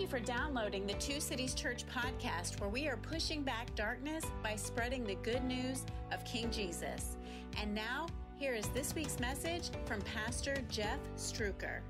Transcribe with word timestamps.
You 0.00 0.06
for 0.06 0.18
downloading 0.18 0.86
the 0.86 0.94
Two 0.94 1.20
Cities 1.20 1.52
Church 1.52 1.84
podcast, 1.86 2.58
where 2.58 2.70
we 2.70 2.88
are 2.88 2.96
pushing 2.96 3.42
back 3.42 3.74
darkness 3.74 4.24
by 4.42 4.56
spreading 4.56 5.04
the 5.04 5.16
good 5.16 5.44
news 5.44 5.84
of 6.10 6.24
King 6.24 6.50
Jesus. 6.50 7.18
And 7.60 7.74
now, 7.74 8.06
here 8.38 8.54
is 8.54 8.66
this 8.68 8.94
week's 8.94 9.20
message 9.20 9.68
from 9.84 10.00
Pastor 10.00 10.56
Jeff 10.70 10.98
Struecker. 11.18 11.80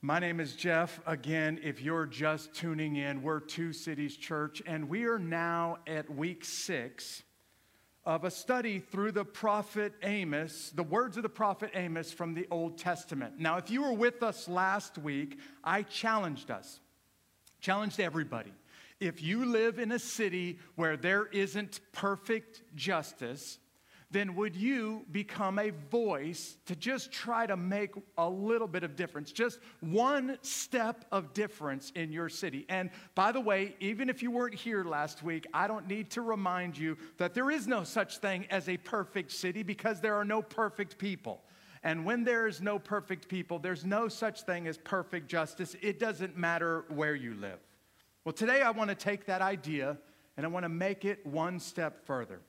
My 0.00 0.20
name 0.20 0.38
is 0.38 0.54
Jeff. 0.54 1.00
Again, 1.04 1.58
if 1.60 1.82
you're 1.82 2.06
just 2.06 2.54
tuning 2.54 2.94
in, 2.94 3.20
we're 3.20 3.40
Two 3.40 3.72
Cities 3.72 4.16
Church, 4.16 4.62
and 4.64 4.88
we 4.88 5.06
are 5.06 5.18
now 5.18 5.78
at 5.88 6.08
week 6.08 6.44
six 6.44 7.24
of 8.06 8.22
a 8.22 8.30
study 8.30 8.78
through 8.78 9.10
the 9.10 9.24
prophet 9.24 9.92
Amos, 10.04 10.70
the 10.70 10.84
words 10.84 11.16
of 11.16 11.24
the 11.24 11.28
prophet 11.28 11.72
Amos 11.74 12.12
from 12.12 12.34
the 12.34 12.46
Old 12.52 12.78
Testament. 12.78 13.40
Now, 13.40 13.58
if 13.58 13.68
you 13.68 13.82
were 13.82 13.92
with 13.92 14.22
us 14.22 14.48
last 14.48 14.96
week, 14.96 15.38
I 15.64 15.82
challenged 15.82 16.52
us, 16.52 16.78
challenged 17.60 17.98
everybody. 17.98 18.52
If 19.00 19.22
you 19.22 19.44
live 19.44 19.80
in 19.80 19.90
a 19.90 19.98
city 19.98 20.60
where 20.76 20.96
there 20.96 21.26
isn't 21.26 21.80
perfect 21.92 22.62
justice, 22.76 23.58
then 24.10 24.36
would 24.36 24.54
you 24.54 25.04
become 25.10 25.58
a 25.58 25.70
voice 25.90 26.56
to 26.66 26.76
just 26.76 27.10
try 27.10 27.44
to 27.46 27.56
make 27.56 27.90
a 28.16 28.28
little 28.28 28.68
bit 28.68 28.84
of 28.84 28.94
difference, 28.94 29.32
just 29.32 29.58
one 29.80 30.38
step 30.42 31.04
of 31.10 31.32
difference 31.34 31.90
in 31.96 32.12
your 32.12 32.28
city? 32.28 32.64
And 32.68 32.90
by 33.16 33.32
the 33.32 33.40
way, 33.40 33.74
even 33.80 34.08
if 34.08 34.22
you 34.22 34.30
weren't 34.30 34.54
here 34.54 34.84
last 34.84 35.24
week, 35.24 35.46
I 35.52 35.66
don't 35.66 35.88
need 35.88 36.10
to 36.10 36.22
remind 36.22 36.78
you 36.78 36.96
that 37.18 37.34
there 37.34 37.50
is 37.50 37.66
no 37.66 37.82
such 37.82 38.18
thing 38.18 38.46
as 38.48 38.68
a 38.68 38.76
perfect 38.76 39.32
city 39.32 39.64
because 39.64 40.00
there 40.00 40.14
are 40.14 40.24
no 40.24 40.40
perfect 40.40 40.98
people. 40.98 41.42
And 41.82 42.04
when 42.04 42.24
there 42.24 42.46
is 42.46 42.60
no 42.60 42.78
perfect 42.78 43.28
people, 43.28 43.58
there's 43.58 43.84
no 43.84 44.08
such 44.08 44.42
thing 44.42 44.68
as 44.68 44.78
perfect 44.78 45.28
justice. 45.28 45.76
It 45.82 45.98
doesn't 45.98 46.36
matter 46.36 46.84
where 46.88 47.14
you 47.14 47.34
live. 47.34 47.58
Well, 48.24 48.32
today 48.32 48.62
I 48.62 48.70
want 48.70 48.90
to 48.90 48.96
take 48.96 49.26
that 49.26 49.42
idea 49.42 49.98
and 50.36 50.46
I 50.46 50.48
want 50.48 50.64
to 50.64 50.68
make 50.68 51.04
it 51.04 51.24
one 51.26 51.58
step 51.58 52.04
further. 52.04 52.40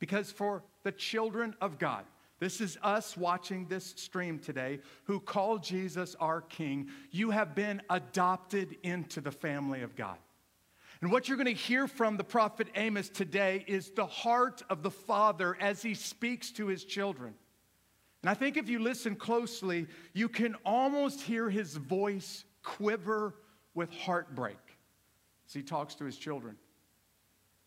Because 0.00 0.32
for 0.32 0.64
the 0.82 0.90
children 0.90 1.54
of 1.60 1.78
God, 1.78 2.04
this 2.40 2.60
is 2.62 2.78
us 2.82 3.16
watching 3.16 3.66
this 3.66 3.84
stream 3.96 4.38
today 4.38 4.80
who 5.04 5.20
call 5.20 5.58
Jesus 5.58 6.16
our 6.18 6.40
King. 6.40 6.88
You 7.10 7.30
have 7.30 7.54
been 7.54 7.82
adopted 7.90 8.76
into 8.82 9.20
the 9.20 9.30
family 9.30 9.82
of 9.82 9.94
God. 9.94 10.16
And 11.02 11.12
what 11.12 11.28
you're 11.28 11.36
going 11.36 11.46
to 11.46 11.52
hear 11.52 11.86
from 11.86 12.16
the 12.16 12.24
prophet 12.24 12.68
Amos 12.74 13.08
today 13.08 13.64
is 13.66 13.90
the 13.90 14.06
heart 14.06 14.62
of 14.68 14.82
the 14.82 14.90
Father 14.90 15.56
as 15.60 15.82
he 15.82 15.94
speaks 15.94 16.50
to 16.52 16.66
his 16.66 16.84
children. 16.84 17.34
And 18.22 18.28
I 18.28 18.34
think 18.34 18.56
if 18.56 18.68
you 18.68 18.80
listen 18.80 19.16
closely, 19.16 19.86
you 20.12 20.28
can 20.28 20.56
almost 20.64 21.22
hear 21.22 21.48
his 21.48 21.76
voice 21.76 22.44
quiver 22.62 23.34
with 23.74 23.90
heartbreak 23.92 24.58
as 25.46 25.54
he 25.54 25.62
talks 25.62 25.94
to 25.96 26.04
his 26.04 26.16
children. 26.16 26.56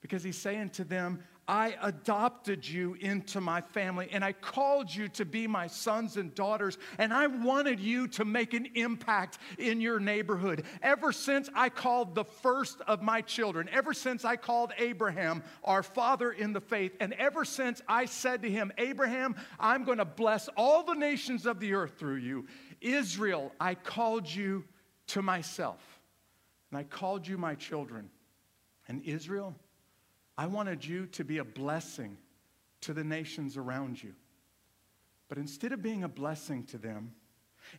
Because 0.02 0.24
he's 0.24 0.38
saying 0.38 0.72
to 0.72 0.84
them, 0.84 1.24
I 1.48 1.76
adopted 1.82 2.68
you 2.68 2.94
into 2.96 3.42
my 3.42 3.60
family 3.60 4.08
and 4.12 4.24
I 4.24 4.32
called 4.32 4.94
you 4.94 5.10
to 5.10 5.26
be 5.26 5.46
my 5.46 5.68
sons 5.68 6.16
and 6.16 6.34
daughters, 6.34 6.78
and 6.98 7.14
I 7.14 7.28
wanted 7.28 7.80
you 7.80 8.08
to 8.10 8.26
make 8.26 8.54
an 8.54 8.68
impact 8.76 9.40
in 9.58 9.82
your 9.82 10.00
neighborhood. 10.00 10.64
Ever 10.82 11.12
since 11.12 11.50
I 11.54 11.70
called 11.70 12.16
the 12.16 12.24
first 12.24 12.80
of 12.88 13.02
my 13.02 13.22
children, 13.22 13.70
ever 13.72 13.94
since 13.94 14.24
I 14.24 14.38
called 14.38 14.72
Abraham 14.78 15.44
our 15.64 15.84
father 15.84 16.32
in 16.32 16.54
the 16.54 16.62
faith, 16.62 16.94
and 17.00 17.14
ever 17.14 17.44
since 17.44 17.82
I 17.88 18.06
said 18.06 18.42
to 18.44 18.50
him, 18.50 18.72
Abraham, 18.78 19.36
I'm 19.60 19.84
going 19.84 19.98
to 19.98 20.06
bless 20.06 20.48
all 20.56 20.84
the 20.84 20.94
nations 20.94 21.46
of 21.46 21.60
the 21.60 21.74
earth 21.74 21.96
through 21.98 22.18
you, 22.18 22.48
Israel, 22.80 23.52
I 23.60 23.76
called 23.76 24.30
you 24.30 24.64
to 25.08 25.22
myself, 25.22 25.82
and 26.72 26.78
I 26.78 26.84
called 26.84 27.28
you 27.28 27.38
my 27.38 27.56
children. 27.56 28.10
And 28.88 29.02
Israel, 29.04 29.56
I 30.38 30.48
wanted 30.48 30.84
you 30.86 31.06
to 31.08 31.24
be 31.24 31.38
a 31.38 31.44
blessing 31.44 32.18
to 32.82 32.94
the 32.94 33.04
nations 33.04 33.58
around 33.58 34.02
you. 34.02 34.14
But 35.30 35.38
instead 35.38 35.72
of 35.72 35.82
being 35.82 36.04
a 36.04 36.10
blessing 36.10 36.64
to 36.66 36.78
them, 36.78 37.14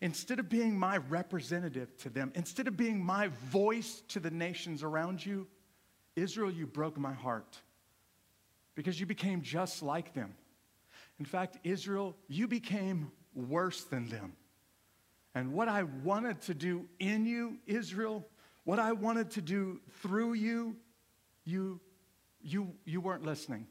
instead 0.00 0.38
of 0.38 0.48
being 0.48 0.78
my 0.78 0.96
representative 0.96 1.96
to 1.98 2.10
them, 2.10 2.32
instead 2.34 2.68
of 2.68 2.76
being 2.76 3.04
my 3.04 3.28
voice 3.50 4.02
to 4.08 4.20
the 4.20 4.30
nations 4.30 4.82
around 4.82 5.24
you, 5.24 5.46
Israel, 6.16 6.50
you 6.50 6.66
broke 6.66 6.96
my 6.96 7.12
heart 7.12 7.60
because 8.74 8.98
you 8.98 9.06
became 9.06 9.42
just 9.42 9.82
like 9.82 10.14
them. 10.14 10.34
In 11.18 11.24
fact, 11.24 11.58
Israel, 11.64 12.16
you 12.28 12.48
became 12.48 13.10
worse 13.34 13.84
than 13.84 14.08
them. 14.08 14.32
And 15.34 15.52
what 15.52 15.68
I 15.68 15.82
wanted 15.82 16.40
to 16.42 16.54
do 16.54 16.86
in 16.98 17.26
you, 17.26 17.58
Israel, 17.66 18.26
what 18.64 18.78
I 18.78 18.92
wanted 18.92 19.30
to 19.32 19.42
do 19.42 19.80
through 20.00 20.34
you, 20.34 20.76
you 21.44 21.80
you, 22.44 22.72
you 22.84 23.00
weren't 23.00 23.24
listening 23.24 23.66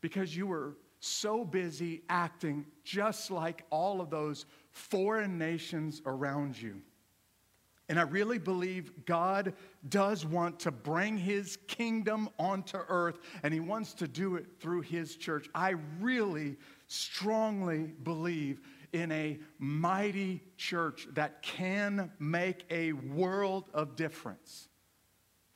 because 0.00 0.34
you 0.36 0.46
were 0.46 0.76
so 1.00 1.44
busy 1.44 2.02
acting 2.08 2.64
just 2.84 3.30
like 3.30 3.64
all 3.70 4.00
of 4.00 4.08
those 4.08 4.46
foreign 4.70 5.36
nations 5.36 6.00
around 6.06 6.60
you. 6.60 6.80
And 7.88 7.98
I 7.98 8.02
really 8.04 8.38
believe 8.38 9.04
God 9.04 9.54
does 9.88 10.24
want 10.24 10.60
to 10.60 10.70
bring 10.70 11.18
his 11.18 11.58
kingdom 11.66 12.28
onto 12.38 12.78
earth, 12.88 13.18
and 13.42 13.52
he 13.52 13.60
wants 13.60 13.92
to 13.94 14.08
do 14.08 14.36
it 14.36 14.46
through 14.60 14.82
his 14.82 15.16
church. 15.16 15.48
I 15.54 15.74
really 16.00 16.56
strongly 16.86 17.92
believe 18.02 18.60
in 18.92 19.10
a 19.10 19.38
mighty 19.58 20.42
church 20.56 21.08
that 21.14 21.42
can 21.42 22.10
make 22.18 22.64
a 22.70 22.92
world 22.92 23.68
of 23.74 23.96
difference 23.96 24.68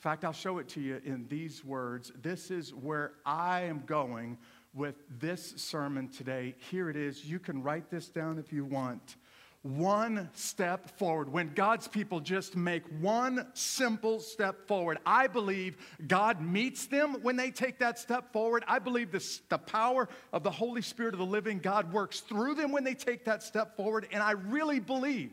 fact, 0.02 0.24
I'll 0.24 0.32
show 0.32 0.58
it 0.58 0.68
to 0.70 0.80
you 0.80 1.00
in 1.04 1.26
these 1.28 1.64
words. 1.64 2.12
This 2.22 2.50
is 2.50 2.74
where 2.74 3.12
I 3.24 3.62
am 3.62 3.82
going 3.86 4.38
with 4.74 4.96
this 5.18 5.54
sermon 5.56 6.08
today. 6.08 6.54
Here 6.70 6.90
it 6.90 6.96
is. 6.96 7.24
You 7.24 7.38
can 7.38 7.62
write 7.62 7.90
this 7.90 8.08
down 8.08 8.38
if 8.38 8.52
you 8.52 8.64
want. 8.64 9.16
One 9.62 10.28
step 10.34 10.96
forward. 10.96 11.32
When 11.32 11.52
God's 11.54 11.88
people 11.88 12.20
just 12.20 12.54
make 12.54 12.84
one 13.00 13.48
simple 13.54 14.20
step 14.20 14.68
forward, 14.68 14.98
I 15.04 15.26
believe 15.26 15.76
God 16.06 16.40
meets 16.40 16.86
them 16.86 17.16
when 17.22 17.36
they 17.36 17.50
take 17.50 17.78
that 17.80 17.98
step 17.98 18.32
forward. 18.32 18.62
I 18.68 18.78
believe 18.78 19.10
this, 19.10 19.40
the 19.48 19.58
power 19.58 20.08
of 20.32 20.44
the 20.44 20.50
Holy 20.50 20.82
Spirit 20.82 21.14
of 21.14 21.18
the 21.18 21.26
living 21.26 21.58
God 21.58 21.92
works 21.92 22.20
through 22.20 22.54
them 22.54 22.70
when 22.70 22.84
they 22.84 22.94
take 22.94 23.24
that 23.24 23.42
step 23.42 23.76
forward. 23.76 24.06
And 24.12 24.22
I 24.22 24.32
really 24.32 24.78
believe 24.78 25.32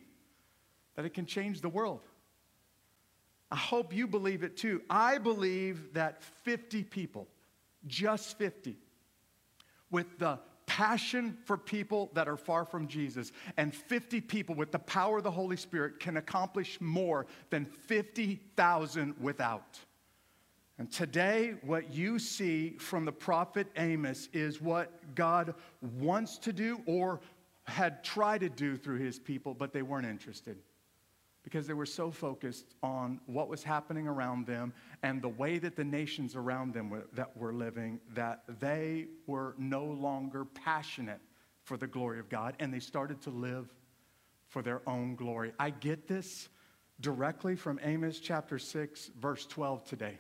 that 0.96 1.06
it 1.06 1.14
can 1.14 1.26
change 1.26 1.62
the 1.62 1.70
world. 1.70 2.02
I 3.54 3.56
hope 3.56 3.94
you 3.94 4.08
believe 4.08 4.42
it 4.42 4.58
too. 4.58 4.82
I 4.90 5.20
believe 5.20 5.94
that 5.94 6.24
50 6.24 6.82
people, 6.86 7.28
just 7.86 8.36
50, 8.40 8.76
with 9.92 10.18
the 10.18 10.40
passion 10.66 11.38
for 11.46 11.56
people 11.56 12.10
that 12.16 12.28
are 12.28 12.36
far 12.36 12.66
from 12.66 12.88
Jesus, 12.88 13.32
and 13.58 13.72
50 13.72 14.22
people 14.22 14.56
with 14.56 14.72
the 14.72 14.80
power 14.80 15.20
of 15.20 15.24
the 15.24 15.30
Holy 15.30 15.56
Spirit 15.56 16.00
can 16.00 16.18
accomplish 16.18 16.82
more 16.82 17.28
than 17.52 17.66
50,000 17.66 19.14
without. 19.22 19.78
And 20.80 20.92
today, 20.92 21.54
what 21.62 21.94
you 21.94 22.18
see 22.18 22.72
from 22.80 23.06
the 23.06 23.12
prophet 23.12 23.68
Amos 23.78 24.30
is 24.34 24.62
what 24.62 25.14
God 25.14 25.54
wants 26.00 26.40
to 26.40 26.52
do 26.52 26.82
or 26.88 27.22
had 27.66 28.04
tried 28.04 28.40
to 28.40 28.50
do 28.50 28.78
through 28.78 28.98
his 28.98 29.20
people, 29.20 29.54
but 29.54 29.74
they 29.74 29.84
weren't 29.84 30.08
interested 30.08 30.58
because 31.44 31.68
they 31.68 31.74
were 31.74 31.86
so 31.86 32.10
focused 32.10 32.76
on 32.82 33.20
what 33.26 33.50
was 33.50 33.64
happening 33.64 34.08
around 34.08 34.48
them 34.48 34.74
and 35.04 35.22
the 35.22 35.30
way 35.30 35.60
that 35.60 35.76
the 35.76 35.84
nations 35.84 36.36
around 36.36 36.74
them 36.74 36.90
were, 36.90 37.06
that 37.14 37.36
were 37.36 37.54
living 37.54 38.00
that 38.14 38.44
they 38.60 39.08
were 39.28 39.54
no 39.58 39.84
longer 39.84 40.46
passionate 40.46 41.20
for 41.64 41.78
the 41.78 41.88
glory 41.88 42.20
of 42.20 42.30
God 42.30 42.56
and 42.60 42.74
they 42.74 42.80
started 42.80 43.22
to 43.22 43.30
live 43.30 43.74
for 44.48 44.62
their 44.62 44.82
own 44.88 45.16
glory. 45.16 45.52
I 45.60 45.72
get 45.72 46.08
this 46.08 46.48
directly 47.00 47.56
from 47.56 47.80
Amos 47.84 48.20
chapter 48.20 48.58
6 48.58 49.12
verse 49.20 49.46
12 49.46 49.84
today. 49.84 50.20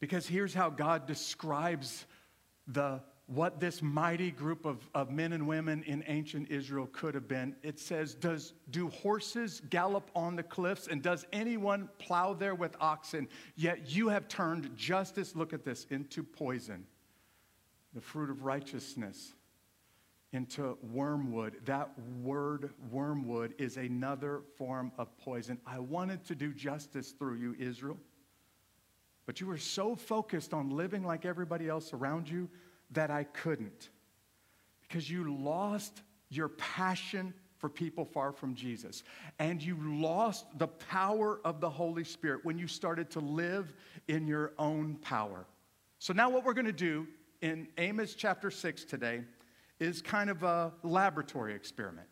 Because 0.00 0.26
here's 0.26 0.52
how 0.52 0.68
God 0.68 1.06
describes 1.06 2.04
the 2.66 3.00
what 3.26 3.58
this 3.58 3.80
mighty 3.80 4.30
group 4.30 4.66
of, 4.66 4.88
of 4.94 5.10
men 5.10 5.32
and 5.32 5.46
women 5.46 5.82
in 5.84 6.04
ancient 6.06 6.50
Israel 6.50 6.88
could 6.92 7.14
have 7.14 7.26
been. 7.26 7.56
It 7.62 7.78
says, 7.78 8.14
does, 8.14 8.52
Do 8.70 8.88
horses 8.88 9.62
gallop 9.70 10.10
on 10.14 10.36
the 10.36 10.42
cliffs, 10.42 10.88
and 10.88 11.02
does 11.02 11.26
anyone 11.32 11.88
plow 11.98 12.34
there 12.34 12.54
with 12.54 12.76
oxen? 12.80 13.28
Yet 13.56 13.90
you 13.90 14.08
have 14.08 14.28
turned 14.28 14.76
justice, 14.76 15.34
look 15.34 15.52
at 15.54 15.64
this, 15.64 15.86
into 15.90 16.22
poison, 16.22 16.84
the 17.94 18.00
fruit 18.00 18.28
of 18.28 18.44
righteousness 18.44 19.32
into 20.34 20.76
wormwood. 20.82 21.54
That 21.64 21.90
word 22.20 22.70
wormwood 22.90 23.54
is 23.56 23.76
another 23.76 24.42
form 24.58 24.90
of 24.98 25.16
poison. 25.16 25.58
I 25.64 25.78
wanted 25.78 26.24
to 26.26 26.34
do 26.34 26.52
justice 26.52 27.12
through 27.12 27.36
you, 27.36 27.54
Israel. 27.58 27.96
But 29.26 29.40
you 29.40 29.46
were 29.46 29.58
so 29.58 29.94
focused 29.94 30.52
on 30.52 30.70
living 30.70 31.04
like 31.04 31.24
everybody 31.24 31.68
else 31.68 31.92
around 31.92 32.28
you 32.28 32.50
that 32.94 33.10
I 33.10 33.24
couldn't 33.24 33.90
because 34.82 35.10
you 35.10 35.36
lost 35.36 36.02
your 36.30 36.48
passion 36.48 37.34
for 37.58 37.68
people 37.68 38.04
far 38.04 38.32
from 38.32 38.54
Jesus. 38.54 39.04
And 39.38 39.62
you 39.62 39.78
lost 39.80 40.46
the 40.58 40.68
power 40.68 41.40
of 41.44 41.60
the 41.60 41.70
Holy 41.70 42.04
Spirit 42.04 42.44
when 42.44 42.58
you 42.58 42.66
started 42.66 43.10
to 43.12 43.20
live 43.20 43.72
in 44.08 44.26
your 44.26 44.52
own 44.58 44.96
power. 44.96 45.46
So, 45.98 46.12
now 46.12 46.28
what 46.28 46.44
we're 46.44 46.54
going 46.54 46.66
to 46.66 46.72
do 46.72 47.06
in 47.40 47.68
Amos 47.78 48.14
chapter 48.14 48.50
6 48.50 48.84
today 48.84 49.22
is 49.80 50.02
kind 50.02 50.30
of 50.30 50.42
a 50.42 50.72
laboratory 50.82 51.54
experiment. 51.54 52.06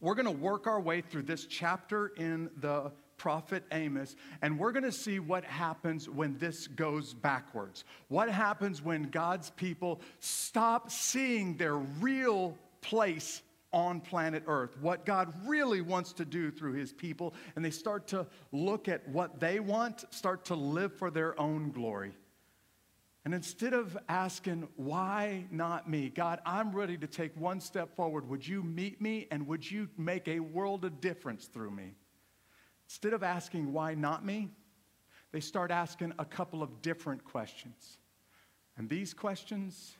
We're 0.00 0.14
going 0.14 0.26
to 0.26 0.30
work 0.32 0.66
our 0.66 0.80
way 0.80 1.00
through 1.00 1.22
this 1.22 1.46
chapter 1.46 2.08
in 2.16 2.50
the 2.56 2.90
prophet 3.22 3.62
Amos, 3.70 4.16
and 4.42 4.58
we're 4.58 4.72
going 4.72 4.82
to 4.82 4.90
see 4.90 5.20
what 5.20 5.44
happens 5.44 6.10
when 6.10 6.36
this 6.38 6.66
goes 6.66 7.14
backwards. 7.14 7.84
What 8.08 8.28
happens 8.28 8.82
when 8.82 9.04
God's 9.04 9.50
people 9.50 10.00
stop 10.18 10.90
seeing 10.90 11.56
their 11.56 11.76
real 11.76 12.58
place 12.80 13.42
on 13.72 14.00
planet 14.00 14.42
Earth, 14.48 14.76
what 14.80 15.06
God 15.06 15.32
really 15.46 15.80
wants 15.80 16.12
to 16.14 16.24
do 16.24 16.50
through 16.50 16.72
his 16.72 16.92
people, 16.92 17.32
and 17.54 17.64
they 17.64 17.70
start 17.70 18.08
to 18.08 18.26
look 18.50 18.88
at 18.88 19.08
what 19.08 19.38
they 19.38 19.60
want, 19.60 20.04
start 20.12 20.44
to 20.46 20.56
live 20.56 20.92
for 20.92 21.08
their 21.08 21.40
own 21.40 21.70
glory. 21.70 22.16
And 23.24 23.32
instead 23.32 23.72
of 23.72 23.96
asking, 24.08 24.66
why 24.74 25.44
not 25.52 25.88
me? 25.88 26.08
God, 26.08 26.40
I'm 26.44 26.72
ready 26.72 26.98
to 26.98 27.06
take 27.06 27.36
one 27.36 27.60
step 27.60 27.94
forward. 27.94 28.28
Would 28.28 28.44
you 28.48 28.64
meet 28.64 29.00
me 29.00 29.28
and 29.30 29.46
would 29.46 29.70
you 29.70 29.88
make 29.96 30.26
a 30.26 30.40
world 30.40 30.84
of 30.84 31.00
difference 31.00 31.46
through 31.46 31.70
me? 31.70 31.94
Instead 32.92 33.14
of 33.14 33.22
asking, 33.22 33.72
why 33.72 33.94
not 33.94 34.22
me? 34.22 34.50
They 35.32 35.40
start 35.40 35.70
asking 35.70 36.12
a 36.18 36.26
couple 36.26 36.62
of 36.62 36.82
different 36.82 37.24
questions. 37.24 37.96
And 38.76 38.86
these 38.86 39.14
questions 39.14 39.96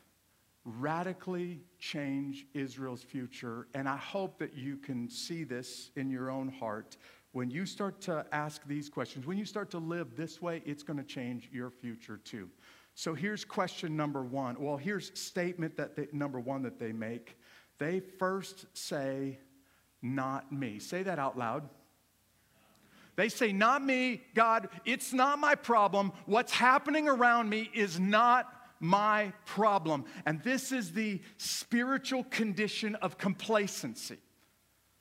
radically 0.63 1.61
change 1.79 2.45
Israel's 2.53 3.01
future. 3.01 3.67
And 3.73 3.89
I 3.89 3.97
hope 3.97 4.37
that 4.37 4.53
you 4.53 4.77
can 4.77 5.09
see 5.09 5.43
this 5.43 5.89
in 5.95 6.11
your 6.11 6.29
own 6.29 6.49
heart. 6.49 6.97
When 7.31 7.49
you 7.49 7.65
start 7.65 7.99
to 8.01 8.27
ask 8.31 8.63
these 8.67 8.89
questions, 8.89 9.25
when 9.25 9.39
you 9.39 9.45
start 9.45 9.71
to 9.71 9.79
live 9.79 10.15
this 10.15 10.39
way, 10.39 10.61
it's 10.63 10.83
going 10.83 10.97
to 10.97 11.03
change 11.03 11.49
your 11.51 11.71
future 11.71 12.17
too. 12.17 12.47
So 12.93 13.15
here's 13.15 13.43
question 13.43 13.97
number 13.97 14.21
one. 14.21 14.55
Well, 14.59 14.77
here's 14.77 15.19
statement 15.19 15.77
that 15.77 15.95
they, 15.95 16.09
number 16.11 16.39
one 16.39 16.61
that 16.61 16.77
they 16.77 16.91
make. 16.91 17.39
They 17.79 18.01
first 18.01 18.67
say, 18.77 19.39
"Not 20.03 20.51
me." 20.51 20.77
Say 20.77 21.01
that 21.01 21.17
out 21.17 21.39
loud. 21.39 21.67
They 23.15 23.29
say, 23.29 23.51
Not 23.51 23.83
me, 23.83 24.23
God, 24.33 24.69
it's 24.85 25.13
not 25.13 25.39
my 25.39 25.55
problem. 25.55 26.11
What's 26.25 26.51
happening 26.51 27.07
around 27.07 27.49
me 27.49 27.69
is 27.73 27.99
not 27.99 28.51
my 28.79 29.31
problem. 29.45 30.05
And 30.25 30.43
this 30.43 30.71
is 30.71 30.91
the 30.91 31.21
spiritual 31.37 32.25
condition 32.25 32.95
of 32.95 33.17
complacency. 33.17 34.17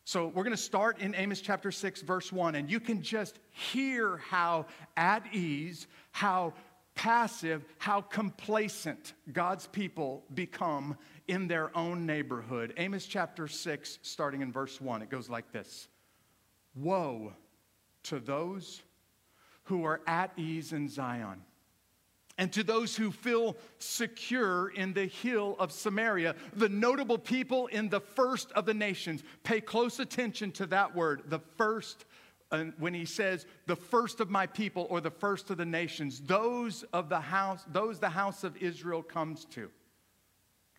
So 0.05 0.27
we're 0.29 0.45
going 0.45 0.57
to 0.57 0.63
start 0.63 1.01
in 1.01 1.15
Amos 1.15 1.41
chapter 1.41 1.71
6, 1.71 2.03
verse 2.03 2.33
1, 2.33 2.57
and 2.57 2.71
you 2.71 2.81
can 2.81 3.03
just 3.03 3.39
hear 3.51 4.19
how 4.19 4.67
at 4.97 5.33
ease, 5.33 5.87
how 6.11 6.55
passive, 6.95 7.65
how 7.79 8.01
complacent 8.01 9.15
God's 9.33 9.67
people 9.69 10.25
become 10.35 10.97
in 11.29 11.49
their 11.49 11.77
own 11.77 12.05
neighborhood. 12.05 12.75
Amos 12.77 13.07
chapter 13.07 13.49
6, 13.49 13.99
starting 14.03 14.43
in 14.43 14.53
verse 14.53 14.81
1, 14.81 15.03
it 15.03 15.11
goes 15.11 15.29
like 15.31 15.53
this 15.53 15.89
Woe 16.75 17.33
to 18.05 18.19
those 18.19 18.83
who 19.65 19.85
are 19.85 20.01
at 20.07 20.33
ease 20.37 20.73
in 20.73 20.89
Zion 20.89 21.43
and 22.39 22.53
to 22.53 22.63
those 22.63 22.97
who 22.97 23.11
feel 23.11 23.57
secure 23.79 24.71
in 24.71 24.93
the 24.95 25.07
hill 25.07 25.55
of 25.59 25.71
Samaria, 25.71 26.35
the 26.55 26.69
notable 26.69 27.19
people 27.19 27.67
in 27.69 27.89
the 27.89 28.01
first 28.01 28.51
of 28.53 28.67
the 28.67 28.75
nations. 28.75 29.23
Pay 29.45 29.61
close 29.61 30.01
attention 30.01 30.51
to 30.53 30.67
that 30.67 30.95
word, 30.95 31.23
the 31.27 31.41
first. 31.57 32.05
And 32.51 32.73
when 32.79 32.95
he 32.95 33.05
says 33.05 33.47
the 33.67 33.77
first 33.77 34.21
of 34.21 34.31
my 34.31 34.47
people 34.47 34.87
or 34.91 35.01
the 35.01 35.11
first 35.11 35.51
of 35.51 35.59
the 35.59 35.67
nations, 35.67 36.21
those 36.21 36.85
of 36.93 37.09
the 37.09 37.21
house, 37.21 37.65
those 37.71 37.99
the 37.99 38.11
house 38.11 38.45
of 38.45 38.57
Israel 38.57 39.03
comes 39.03 39.45
to. 39.47 39.61
Look 39.61 39.71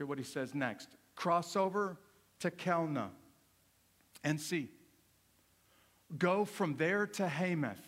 at 0.02 0.08
what 0.08 0.18
he 0.18 0.24
says 0.24 0.56
next. 0.56 0.90
Cross 1.16 1.56
over 1.56 1.98
to 2.40 2.50
Calneh 2.50 3.10
and 4.24 4.42
see. 4.42 4.70
Go 6.18 6.46
from 6.46 6.76
there 6.78 7.08
to 7.08 7.28
Hamath. 7.28 7.82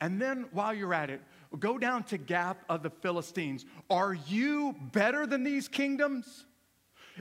And 0.00 0.20
then 0.20 0.46
while 0.52 0.74
you're 0.74 0.94
at 0.94 1.10
it, 1.10 1.20
Go 1.58 1.78
down 1.78 2.04
to 2.04 2.18
Gath 2.18 2.62
of 2.68 2.82
the 2.82 2.90
Philistines. 2.90 3.64
Are 3.88 4.12
you 4.12 4.74
better 4.92 5.26
than 5.26 5.44
these 5.44 5.66
kingdoms? 5.66 6.44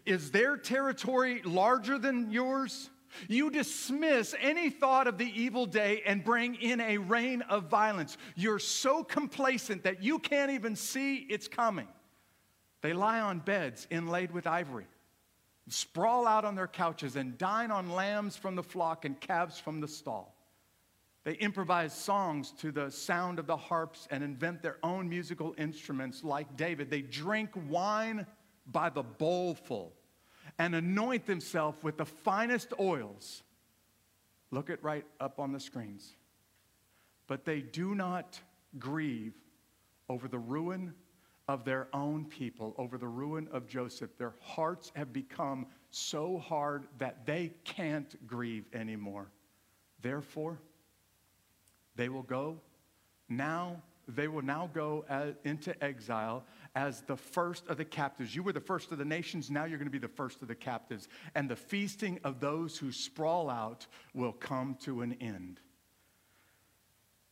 Is 0.06 0.32
their 0.32 0.58
territory 0.58 1.42
larger 1.44 1.98
than 1.98 2.32
yours? 2.32 2.90
You 3.30 3.50
dismiss 3.50 4.36
any 4.40 4.70
thought 4.70 5.08
of 5.08 5.18
the 5.18 5.32
evil 5.42 5.66
day 5.66 6.02
and 6.06 6.24
bring 6.24 6.56
in 6.56 6.82
a 6.82 6.98
reign 6.98 7.42
of 7.44 7.70
violence. 7.70 8.18
You're 8.36 8.60
so 8.60 9.04
complacent 9.04 9.84
that 9.84 10.04
you 10.04 10.20
can't 10.20 10.52
even 10.52 10.76
see 10.76 11.16
it's 11.16 11.48
coming. 11.48 11.88
They 12.82 12.94
lie 12.94 13.22
on 13.22 13.40
beds 13.40 13.88
inlaid 13.90 14.32
with 14.32 14.46
ivory, 14.46 14.88
sprawl 15.70 16.28
out 16.28 16.44
on 16.44 16.54
their 16.54 16.68
couches, 16.68 17.16
and 17.16 17.38
dine 17.38 17.72
on 17.72 17.90
lambs 17.90 18.36
from 18.36 18.56
the 18.56 18.62
flock 18.62 19.06
and 19.06 19.20
calves 19.20 19.58
from 19.58 19.80
the 19.80 19.88
stall. 19.88 20.37
They 21.28 21.34
improvise 21.34 21.92
songs 21.92 22.52
to 22.60 22.72
the 22.72 22.90
sound 22.90 23.38
of 23.38 23.48
the 23.48 23.58
harps 23.58 24.08
and 24.12 24.24
invent 24.24 24.62
their 24.62 24.78
own 24.82 25.10
musical 25.10 25.54
instruments 25.58 26.24
like 26.24 26.56
David. 26.56 26.90
They 26.90 27.02
drink 27.02 27.50
wine 27.68 28.26
by 28.66 28.90
the 28.90 29.04
bowlful 29.04 29.92
and 30.58 30.74
anoint 30.74 31.26
themselves 31.26 31.84
with 31.84 31.98
the 31.98 32.06
finest 32.06 32.72
oils. 32.80 33.44
Look 34.52 34.70
it 34.70 34.82
right 34.82 35.06
up 35.20 35.38
on 35.38 35.52
the 35.52 35.60
screens. 35.60 36.16
But 37.28 37.44
they 37.44 37.60
do 37.60 37.94
not 37.94 38.40
grieve 38.80 39.34
over 40.08 40.30
the 40.30 40.40
ruin 40.40 40.94
of 41.50 41.66
their 41.66 41.90
own 41.92 42.24
people, 42.24 42.74
over 42.78 42.98
the 42.98 43.10
ruin 43.10 43.50
of 43.52 43.68
Joseph. 43.68 44.18
Their 44.18 44.36
hearts 44.40 44.94
have 44.96 45.12
become 45.12 45.66
so 45.92 46.38
hard 46.38 46.88
that 47.00 47.26
they 47.26 47.52
can't 47.66 48.16
grieve 48.26 48.64
anymore. 48.74 49.30
Therefore, 50.02 50.62
they 51.98 52.08
will 52.08 52.24
go 52.24 52.62
now, 53.30 53.82
they 54.08 54.28
will 54.28 54.42
now 54.42 54.70
go 54.74 55.06
as, 55.10 55.36
into 55.44 55.82
exile 55.84 56.46
as 56.76 57.02
the 57.02 57.18
first 57.18 57.68
of 57.68 57.78
the 57.78 57.86
captives. 57.86 58.36
You 58.36 58.44
were 58.44 58.54
the 58.54 58.60
first 58.60 58.92
of 58.92 58.98
the 58.98 59.06
nations, 59.06 59.50
now 59.50 59.66
you're 59.66 59.78
going 59.78 59.88
to 59.88 59.92
be 59.92 59.98
the 59.98 60.08
first 60.08 60.42
of 60.42 60.48
the 60.48 60.56
captives. 60.56 61.08
And 61.36 61.50
the 61.50 61.56
feasting 61.56 62.20
of 62.24 62.40
those 62.40 62.78
who 62.78 62.92
sprawl 62.92 63.50
out 63.50 63.88
will 64.14 64.32
come 64.32 64.78
to 64.82 65.02
an 65.02 65.18
end. 65.20 65.60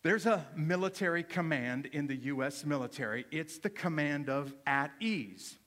There's 0.04 0.26
a 0.26 0.46
military 0.56 1.24
command 1.24 1.88
in 1.88 2.08
the 2.08 2.16
U.S. 2.16 2.64
military. 2.64 3.26
It's 3.32 3.58
the 3.58 3.72
command 3.72 4.30
of 4.30 4.54
at 4.68 4.92
ease. 5.00 5.58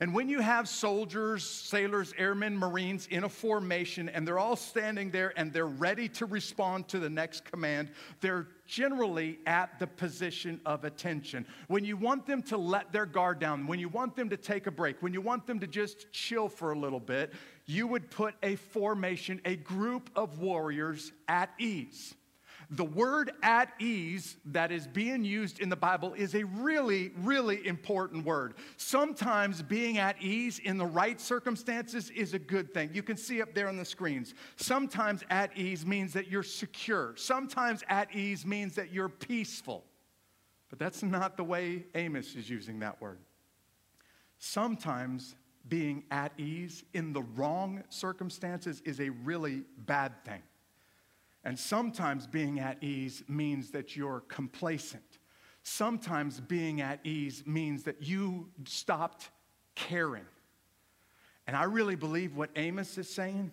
And 0.00 0.14
when 0.14 0.28
you 0.28 0.40
have 0.40 0.68
soldiers, 0.68 1.48
sailors, 1.48 2.14
airmen, 2.16 2.56
marines 2.56 3.06
in 3.08 3.24
a 3.24 3.28
formation 3.28 4.08
and 4.08 4.26
they're 4.26 4.38
all 4.38 4.56
standing 4.56 5.10
there 5.10 5.32
and 5.36 5.52
they're 5.52 5.66
ready 5.66 6.08
to 6.08 6.26
respond 6.26 6.88
to 6.88 6.98
the 6.98 7.10
next 7.10 7.44
command, 7.44 7.90
they're 8.20 8.48
generally 8.66 9.38
at 9.46 9.78
the 9.78 9.86
position 9.86 10.60
of 10.64 10.84
attention. 10.84 11.46
When 11.68 11.84
you 11.84 11.96
want 11.96 12.26
them 12.26 12.42
to 12.44 12.56
let 12.56 12.92
their 12.92 13.06
guard 13.06 13.38
down, 13.38 13.66
when 13.66 13.78
you 13.78 13.88
want 13.88 14.16
them 14.16 14.30
to 14.30 14.36
take 14.36 14.66
a 14.66 14.70
break, 14.70 15.02
when 15.02 15.12
you 15.12 15.20
want 15.20 15.46
them 15.46 15.60
to 15.60 15.66
just 15.66 16.10
chill 16.10 16.48
for 16.48 16.72
a 16.72 16.78
little 16.78 17.00
bit, 17.00 17.32
you 17.66 17.86
would 17.86 18.10
put 18.10 18.34
a 18.42 18.56
formation, 18.56 19.40
a 19.44 19.56
group 19.56 20.10
of 20.16 20.38
warriors 20.38 21.12
at 21.28 21.50
ease. 21.58 22.14
The 22.74 22.84
word 22.84 23.32
at 23.42 23.68
ease 23.78 24.38
that 24.46 24.72
is 24.72 24.86
being 24.86 25.24
used 25.24 25.60
in 25.60 25.68
the 25.68 25.76
Bible 25.76 26.14
is 26.14 26.34
a 26.34 26.44
really, 26.44 27.12
really 27.18 27.66
important 27.66 28.24
word. 28.24 28.54
Sometimes 28.78 29.60
being 29.60 29.98
at 29.98 30.20
ease 30.22 30.58
in 30.58 30.78
the 30.78 30.86
right 30.86 31.20
circumstances 31.20 32.08
is 32.08 32.32
a 32.32 32.38
good 32.38 32.72
thing. 32.72 32.88
You 32.94 33.02
can 33.02 33.18
see 33.18 33.42
up 33.42 33.52
there 33.52 33.68
on 33.68 33.76
the 33.76 33.84
screens. 33.84 34.32
Sometimes 34.56 35.22
at 35.28 35.54
ease 35.54 35.84
means 35.84 36.14
that 36.14 36.28
you're 36.28 36.42
secure, 36.42 37.12
sometimes 37.16 37.82
at 37.88 38.14
ease 38.14 38.46
means 38.46 38.74
that 38.76 38.90
you're 38.90 39.10
peaceful. 39.10 39.84
But 40.70 40.78
that's 40.78 41.02
not 41.02 41.36
the 41.36 41.44
way 41.44 41.84
Amos 41.94 42.34
is 42.34 42.48
using 42.48 42.78
that 42.78 43.02
word. 43.02 43.18
Sometimes 44.38 45.34
being 45.68 46.04
at 46.10 46.32
ease 46.38 46.84
in 46.94 47.12
the 47.12 47.22
wrong 47.36 47.84
circumstances 47.90 48.80
is 48.86 48.98
a 48.98 49.10
really 49.10 49.64
bad 49.84 50.24
thing. 50.24 50.40
And 51.44 51.58
sometimes 51.58 52.26
being 52.26 52.60
at 52.60 52.82
ease 52.82 53.24
means 53.28 53.70
that 53.72 53.96
you're 53.96 54.20
complacent. 54.28 55.18
Sometimes 55.62 56.40
being 56.40 56.80
at 56.80 57.00
ease 57.04 57.42
means 57.46 57.84
that 57.84 58.02
you 58.02 58.48
stopped 58.64 59.30
caring. 59.74 60.24
And 61.46 61.56
I 61.56 61.64
really 61.64 61.96
believe 61.96 62.36
what 62.36 62.50
Amos 62.56 62.96
is 62.98 63.08
saying 63.08 63.50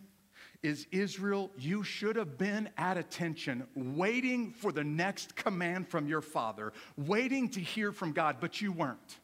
is 0.62 0.88
Israel, 0.91 1.50
you 1.58 1.84
should 1.84 2.15
have 2.15 2.38
been 2.38 2.69
at 2.77 2.98
attention, 2.98 3.65
waiting 3.75 4.51
for 4.51 4.72
the 4.72 4.84
next 4.84 5.36
command 5.36 5.88
from 5.88 6.08
your 6.08 6.22
father, 6.22 6.74
waiting 6.98 7.50
to 7.50 7.60
hear 7.60 7.91
from 7.91 8.12
God, 8.12 8.38
but 8.39 8.60
you 8.60 8.72
weren't. 8.72 9.19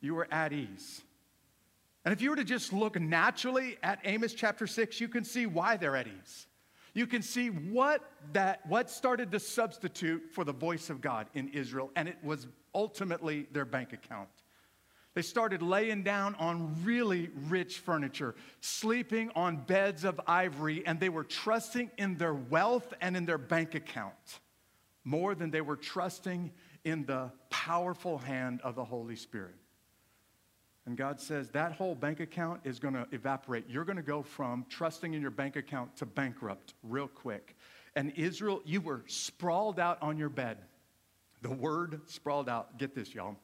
You 0.00 0.14
were 0.14 0.28
at 0.30 0.52
ease. 0.52 1.02
And 2.04 2.12
if 2.12 2.20
you 2.20 2.30
were 2.30 2.36
to 2.36 2.44
just 2.44 2.72
look 2.72 3.00
naturally 3.00 3.78
at 3.82 4.00
Amos 4.04 4.34
chapter 4.34 4.66
6, 4.66 5.00
you 5.00 5.08
can 5.08 5.24
see 5.24 5.46
why 5.46 5.76
they're 5.76 5.96
at 5.96 6.06
ease. 6.06 6.46
You 6.96 7.06
can 7.06 7.20
see 7.20 7.48
what 7.48 8.00
that 8.32 8.66
what 8.66 8.88
started 8.88 9.30
to 9.32 9.38
substitute 9.38 10.30
for 10.32 10.44
the 10.44 10.52
voice 10.54 10.88
of 10.88 11.02
God 11.02 11.26
in 11.34 11.50
Israel, 11.50 11.90
and 11.94 12.08
it 12.08 12.16
was 12.22 12.46
ultimately 12.74 13.46
their 13.52 13.66
bank 13.66 13.92
account. 13.92 14.30
They 15.12 15.20
started 15.20 15.60
laying 15.60 16.04
down 16.04 16.36
on 16.36 16.74
really 16.84 17.28
rich 17.48 17.80
furniture, 17.80 18.34
sleeping 18.62 19.30
on 19.36 19.58
beds 19.58 20.04
of 20.04 20.18
ivory, 20.26 20.86
and 20.86 20.98
they 20.98 21.10
were 21.10 21.24
trusting 21.24 21.90
in 21.98 22.16
their 22.16 22.32
wealth 22.32 22.94
and 23.02 23.14
in 23.14 23.26
their 23.26 23.36
bank 23.36 23.74
account 23.74 24.40
more 25.04 25.34
than 25.34 25.50
they 25.50 25.60
were 25.60 25.76
trusting 25.76 26.50
in 26.84 27.04
the 27.04 27.30
powerful 27.50 28.16
hand 28.16 28.62
of 28.62 28.74
the 28.74 28.84
Holy 28.84 29.16
Spirit. 29.16 29.56
And 30.86 30.96
God 30.96 31.20
says 31.20 31.50
that 31.50 31.72
whole 31.72 31.94
bank 31.94 32.20
account 32.20 32.60
is 32.64 32.78
going 32.78 32.94
to 32.94 33.06
evaporate. 33.10 33.64
You're 33.68 33.84
going 33.84 33.96
to 33.96 34.02
go 34.02 34.22
from 34.22 34.64
trusting 34.68 35.14
in 35.14 35.20
your 35.20 35.32
bank 35.32 35.56
account 35.56 35.96
to 35.96 36.06
bankrupt 36.06 36.74
real 36.84 37.08
quick. 37.08 37.56
And 37.96 38.12
Israel, 38.14 38.62
you 38.64 38.80
were 38.80 39.02
sprawled 39.06 39.80
out 39.80 40.00
on 40.00 40.16
your 40.16 40.28
bed. 40.28 40.58
The 41.42 41.50
word 41.50 42.00
sprawled 42.06 42.48
out, 42.48 42.78
get 42.78 42.94
this, 42.94 43.14
y'all 43.14 43.36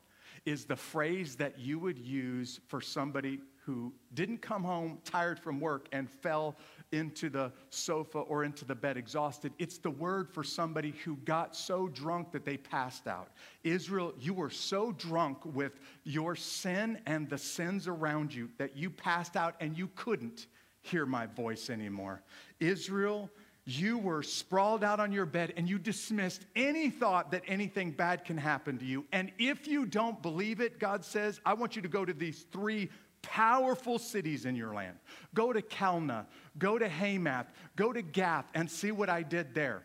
is 0.44 0.64
the 0.64 0.76
phrase 0.76 1.37
that 1.37 1.58
you 1.58 1.78
would 1.78 1.99
use 1.99 2.61
for 2.68 2.80
somebody 2.80 3.40
who 3.64 3.92
didn't 4.14 4.38
come 4.38 4.64
home 4.64 4.99
tired 5.04 5.38
from 5.38 5.61
work 5.61 5.87
and 5.92 6.11
fell 6.11 6.56
into 6.90 7.30
the 7.30 7.52
sofa 7.70 8.18
or 8.18 8.42
into 8.42 8.64
the 8.64 8.75
bed 8.75 8.96
exhausted. 8.96 9.52
It's 9.58 9.78
the 9.78 9.90
word 9.90 10.28
for 10.28 10.42
somebody 10.42 10.94
who 11.04 11.16
got 11.25 11.54
so 11.54 11.87
drunk 11.87 12.32
that 12.32 12.44
they 12.44 12.56
passed 12.56 13.06
out. 13.06 13.28
Israel, 13.62 14.14
you 14.18 14.34
were 14.34 14.50
so 14.50 14.90
drunk 14.92 15.38
with 15.44 15.78
your 16.02 16.34
sin 16.34 17.00
and 17.06 17.28
the 17.30 17.38
sins 17.38 17.87
around 17.87 18.34
you 18.34 18.50
that 18.58 18.76
you 18.76 18.90
passed 18.90 19.37
out 19.37 19.54
and 19.61 19.78
you 19.78 19.88
couldn't 19.94 20.49
hear 20.80 21.06
my 21.06 21.26
voice 21.26 21.70
anymore. 21.70 22.20
Israel, 22.58 23.30
you 23.64 23.99
were 23.99 24.23
sprawled 24.23 24.83
out 24.83 24.99
on 24.99 25.12
your 25.12 25.26
bed 25.26 25.52
and 25.57 25.69
you 25.69 25.78
dismissed 25.78 26.45
any 26.57 26.90
thought 26.90 27.31
that 27.31 27.42
anything 27.47 27.92
bad 27.92 28.25
can 28.25 28.37
happen 28.37 28.78
to 28.78 28.85
you. 28.85 29.04
And 29.12 29.31
if 29.38 29.69
you 29.69 29.87
don't 29.87 30.21
believe 30.21 30.61
it, 30.61 30.81
God 30.81 31.04
says, 31.04 31.40
I 31.47 31.54
want 31.54 31.76
you 31.76 31.83
to 31.83 31.88
go 31.88 32.04
to 32.04 32.12
these 32.12 32.45
three 32.52 32.90
powerful 33.23 34.00
cities 34.00 34.47
in 34.47 34.57
your 34.57 34.75
land. 34.75 34.97
Go 35.33 35.52
to 35.52 35.62
Calneh, 35.62 36.26
go 36.59 36.76
to 36.76 36.88
Hamath, 36.88 37.47
go 37.76 37.92
to 37.92 38.02
Gath, 38.02 38.47
and 38.54 38.69
see 38.69 38.90
what 38.90 39.09
I 39.09 39.23
did 39.23 39.54
there. 39.54 39.85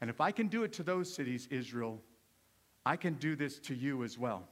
And 0.00 0.08
if 0.08 0.20
I 0.20 0.30
can 0.30 0.46
do 0.46 0.62
it 0.62 0.72
to 0.74 0.84
those 0.84 1.12
cities, 1.12 1.48
Israel, 1.50 2.00
I 2.86 2.96
can 2.96 3.14
do 3.14 3.34
this 3.34 3.58
to 3.60 3.74
you 3.74 4.04
as 4.04 4.16
well. 4.16 4.48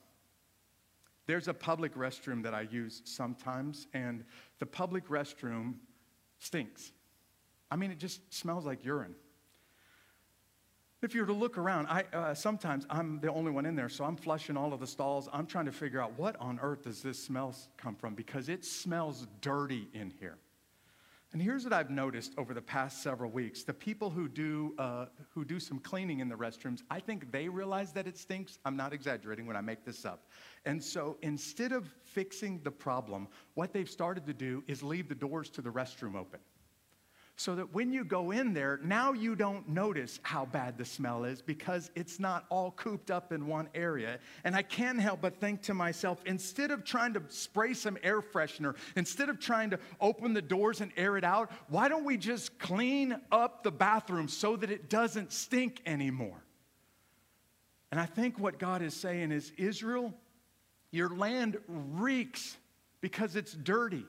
There's 1.27 1.47
a 1.47 1.55
public 1.55 1.95
restroom 1.95 2.43
that 2.43 2.55
I 2.55 2.63
use 2.63 3.03
sometimes, 3.05 3.87
and 3.95 4.25
the 4.59 4.67
public 4.67 5.09
restroom 5.09 5.75
stinks. 6.41 6.91
I 7.71 7.77
mean, 7.77 7.91
it 7.91 7.99
just 7.99 8.33
smells 8.33 8.67
like 8.67 8.85
urine. 8.85 9.15
If 11.03 11.15
you 11.15 11.23
were 11.23 11.27
to 11.29 11.33
look 11.33 11.57
around, 11.57 11.87
I, 11.87 12.05
uh, 12.13 12.35
sometimes 12.35 12.85
I'm 12.91 13.21
the 13.21 13.33
only 13.33 13.51
one 13.51 13.65
in 13.65 13.75
there, 13.75 13.89
so 13.89 14.05
I'm 14.05 14.17
flushing 14.17 14.55
all 14.55 14.75
of 14.75 14.81
the 14.81 14.87
stalls. 14.87 15.31
I'm 15.33 15.47
trying 15.47 15.65
to 15.65 15.73
figure 15.73 16.01
out 16.01 16.19
what 16.19 16.37
on 16.39 16.59
earth 16.61 16.83
does 16.83 17.01
this 17.01 17.23
smell 17.23 17.55
come 17.79 17.95
from 17.95 18.15
because 18.15 18.51
it 18.51 18.67
smells 18.67 19.27
dirty 19.41 19.89
in 19.95 20.11
here. 20.11 20.37
And 21.33 21.41
here's 21.41 21.65
what 21.65 21.73
I've 21.73 21.91
noticed 21.91 22.35
over 22.37 22.53
the 22.53 22.61
past 22.61 23.03
several 23.03 23.31
weeks: 23.31 23.63
the 23.63 23.73
people 23.73 24.11
who 24.11 24.29
do 24.29 24.75
uh, 24.79 25.07
who 25.31 25.45
do 25.45 25.59
some 25.59 25.79
cleaning 25.79 26.21
in 26.21 26.29
the 26.29 26.35
restrooms, 26.35 26.83
I 26.91 27.01
think 27.01 27.33
they 27.33 27.49
realize 27.49 27.93
that 27.93 28.07
it 28.07 28.19
stinks. 28.19 28.59
I'm 28.67 28.77
not 28.77 28.93
exaggerating 28.93 29.47
when 29.47 29.57
I 29.57 29.61
make 29.63 29.85
this 29.85 30.05
up. 30.05 30.27
And 30.67 30.83
so 30.83 31.17
instead 31.23 31.73
of 31.73 31.87
fixing 32.03 32.61
the 32.63 32.71
problem, 32.71 33.29
what 33.55 33.73
they've 33.73 33.89
started 33.89 34.27
to 34.27 34.35
do 34.35 34.65
is 34.67 34.83
leave 34.83 35.09
the 35.09 35.15
doors 35.15 35.49
to 35.51 35.63
the 35.63 35.71
restroom 35.71 36.17
open 36.17 36.41
so 37.41 37.55
that 37.55 37.73
when 37.73 37.91
you 37.91 38.05
go 38.05 38.33
in 38.33 38.53
there, 38.53 38.79
now 38.85 39.15
you 39.15 39.35
don't 39.35 39.67
notice 39.67 40.21
how 40.23 40.45
bad 40.45 40.77
the 40.77 40.85
smell 40.85 41.25
is 41.25 41.41
because 41.41 41.91
it's 41.95 42.21
not 42.21 42.45
all 42.51 42.73
cooped 42.73 43.11
up 43.11 43.33
in 43.33 43.47
one 43.47 43.67
area. 43.75 44.19
And 44.45 44.55
I 44.55 44.61
can't 44.61 45.01
help 45.01 45.23
but 45.23 45.41
think 45.41 45.63
to 45.63 45.73
myself, 45.73 46.21
instead 46.27 46.71
of 46.71 46.85
trying 46.85 47.15
to 47.15 47.23
spray 47.29 47.73
some 47.73 47.97
air 48.03 48.21
freshener, 48.21 48.77
instead 48.95 49.31
of 49.31 49.41
trying 49.41 49.71
to 49.71 49.79
open 50.03 50.35
the 50.35 50.43
doors 50.43 50.83
and 50.83 50.93
air 50.99 51.17
it 51.17 51.25
out, 51.25 51.51
why 51.69 51.89
don't 51.89 52.05
we 52.05 52.19
just 52.19 52.59
clean 52.59 53.17
up 53.33 53.63
the 53.63 53.73
bathroom 53.73 54.29
so 54.29 54.55
that 54.57 54.71
it 54.71 54.91
doesn't 54.91 55.33
stink 55.33 55.81
anymore? 55.87 56.45
And 57.91 57.99
I 57.99 58.05
think 58.05 58.39
what 58.39 58.59
God 58.59 58.83
is 58.83 58.93
saying 58.93 59.33
is, 59.33 59.51
Israel, 59.57 60.13
your 60.91 61.09
land 61.09 61.57
reeks 61.67 62.59
because 63.01 63.35
it's 63.35 63.55
dirty. 63.55 64.05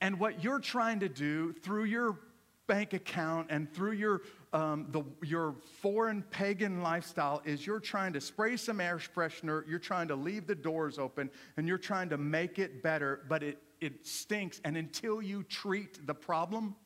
And 0.00 0.18
what 0.18 0.42
you're 0.42 0.60
trying 0.60 1.00
to 1.00 1.08
do 1.08 1.52
through 1.52 1.84
your 1.84 2.18
bank 2.66 2.92
account 2.92 3.48
and 3.50 3.72
through 3.72 3.92
your, 3.92 4.22
um, 4.52 4.86
the, 4.90 5.02
your 5.26 5.56
foreign 5.82 6.22
pagan 6.22 6.82
lifestyle 6.82 7.42
is 7.44 7.66
you're 7.66 7.80
trying 7.80 8.12
to 8.12 8.20
spray 8.20 8.56
some 8.56 8.80
air 8.80 8.98
freshener, 8.98 9.68
you're 9.68 9.80
trying 9.80 10.06
to 10.06 10.14
leave 10.14 10.46
the 10.46 10.54
doors 10.54 10.96
open, 10.96 11.28
and 11.56 11.66
you're 11.66 11.78
trying 11.78 12.08
to 12.08 12.16
make 12.16 12.60
it 12.60 12.80
better, 12.80 13.22
but 13.28 13.42
it, 13.42 13.58
it 13.80 14.06
stinks. 14.06 14.60
And 14.64 14.76
until 14.76 15.20
you 15.20 15.42
treat 15.42 16.06
the 16.06 16.14
problem, 16.14 16.76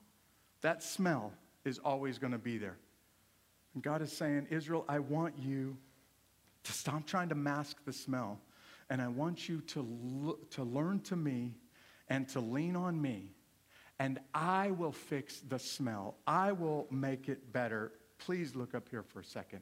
that 0.62 0.82
smell 0.82 1.34
is 1.66 1.78
always 1.78 2.18
going 2.18 2.32
to 2.32 2.38
be 2.38 2.56
there. 2.56 2.78
And 3.75 3.82
God 3.82 4.00
is 4.00 4.11
saying, 4.11 4.46
Israel, 4.50 4.87
I 4.88 5.00
want 5.00 5.34
you 5.38 5.76
to 6.62 6.73
stop 6.73 7.04
trying 7.06 7.28
to 7.28 7.34
mask 7.34 7.84
the 7.84 7.92
smell, 7.92 8.40
and 8.88 9.02
I 9.02 9.08
want 9.08 9.50
you 9.50 9.61
to, 9.61 10.38
to 10.52 10.64
learn 10.64 11.00
to 11.00 11.16
me 11.16 11.52
and 12.08 12.28
to 12.28 12.40
lean 12.40 12.76
on 12.76 13.00
me, 13.00 13.34
and 13.99 14.18
I 14.34 14.70
will 14.73 14.92
fix 14.92 15.40
the 15.40 15.58
smell. 15.58 16.16
I 16.26 16.52
will 16.52 16.87
make 16.90 17.28
it 17.28 17.52
better. 17.52 17.92
Please 18.18 18.54
look 18.54 18.75
up 18.75 18.88
here 18.88 19.02
for 19.02 19.20
a 19.20 19.25
second. 19.25 19.61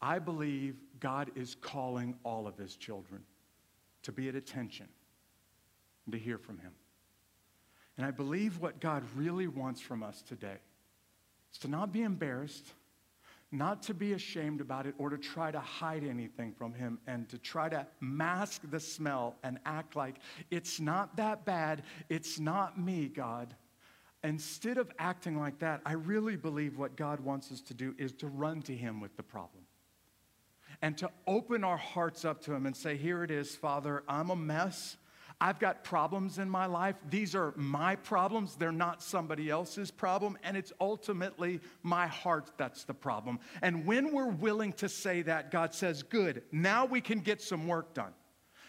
I 0.00 0.18
believe 0.18 0.76
God 0.98 1.30
is 1.36 1.54
calling 1.54 2.16
all 2.24 2.46
of 2.46 2.56
his 2.56 2.76
children 2.76 3.22
to 4.02 4.12
be 4.12 4.28
at 4.28 4.34
attention 4.34 4.88
to 6.10 6.18
hear 6.18 6.38
from 6.38 6.58
him. 6.58 6.72
And 7.96 8.06
I 8.06 8.10
believe 8.10 8.58
what 8.58 8.80
God 8.80 9.04
really 9.14 9.46
wants 9.46 9.80
from 9.80 10.02
us 10.02 10.22
today 10.22 10.56
is 11.52 11.58
to 11.58 11.68
not 11.68 11.92
be 11.92 12.02
embarrassed 12.02 12.72
not 13.52 13.82
to 13.82 13.94
be 13.94 14.14
ashamed 14.14 14.60
about 14.60 14.86
it 14.86 14.94
or 14.98 15.10
to 15.10 15.18
try 15.18 15.50
to 15.50 15.60
hide 15.60 16.04
anything 16.04 16.52
from 16.52 16.72
him 16.72 16.98
and 17.06 17.28
to 17.28 17.38
try 17.38 17.68
to 17.68 17.86
mask 18.00 18.62
the 18.70 18.80
smell 18.80 19.36
and 19.42 19.58
act 19.66 19.94
like 19.94 20.16
it's 20.50 20.80
not 20.80 21.16
that 21.16 21.44
bad, 21.44 21.82
it's 22.08 22.40
not 22.40 22.80
me, 22.80 23.08
God. 23.08 23.54
Instead 24.24 24.78
of 24.78 24.90
acting 24.98 25.38
like 25.38 25.58
that, 25.58 25.80
I 25.84 25.92
really 25.92 26.36
believe 26.36 26.78
what 26.78 26.96
God 26.96 27.20
wants 27.20 27.52
us 27.52 27.60
to 27.62 27.74
do 27.74 27.94
is 27.98 28.12
to 28.14 28.28
run 28.28 28.62
to 28.62 28.74
him 28.74 29.00
with 29.00 29.16
the 29.16 29.22
problem 29.22 29.64
and 30.80 30.96
to 30.98 31.10
open 31.26 31.64
our 31.64 31.76
hearts 31.76 32.24
up 32.24 32.42
to 32.42 32.52
him 32.52 32.66
and 32.66 32.76
say, 32.76 32.96
Here 32.96 33.22
it 33.22 33.30
is, 33.30 33.54
Father, 33.54 34.02
I'm 34.08 34.30
a 34.30 34.36
mess. 34.36 34.96
I've 35.40 35.58
got 35.58 35.84
problems 35.84 36.38
in 36.38 36.48
my 36.48 36.66
life. 36.66 36.96
These 37.10 37.34
are 37.34 37.52
my 37.56 37.96
problems. 37.96 38.56
They're 38.56 38.72
not 38.72 39.02
somebody 39.02 39.50
else's 39.50 39.90
problem. 39.90 40.38
And 40.42 40.56
it's 40.56 40.72
ultimately 40.80 41.60
my 41.82 42.06
heart 42.06 42.50
that's 42.56 42.84
the 42.84 42.94
problem. 42.94 43.40
And 43.62 43.86
when 43.86 44.12
we're 44.12 44.30
willing 44.30 44.72
to 44.74 44.88
say 44.88 45.22
that, 45.22 45.50
God 45.50 45.74
says, 45.74 46.02
Good, 46.02 46.42
now 46.52 46.84
we 46.84 47.00
can 47.00 47.20
get 47.20 47.40
some 47.40 47.66
work 47.66 47.94
done. 47.94 48.12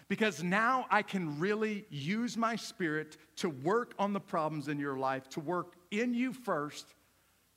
Because 0.10 0.44
now 0.44 0.86
I 0.92 1.02
can 1.02 1.40
really 1.40 1.86
use 1.90 2.38
my 2.38 2.56
spirit 2.56 3.18
to 3.38 3.50
work 3.50 3.94
on 3.98 4.14
the 4.14 4.20
problems 4.20 4.68
in 4.68 4.80
your 4.80 4.98
life, 4.98 5.30
to 5.30 5.40
work 5.40 5.76
in 5.92 6.14
you 6.14 6.34
first, 6.34 6.94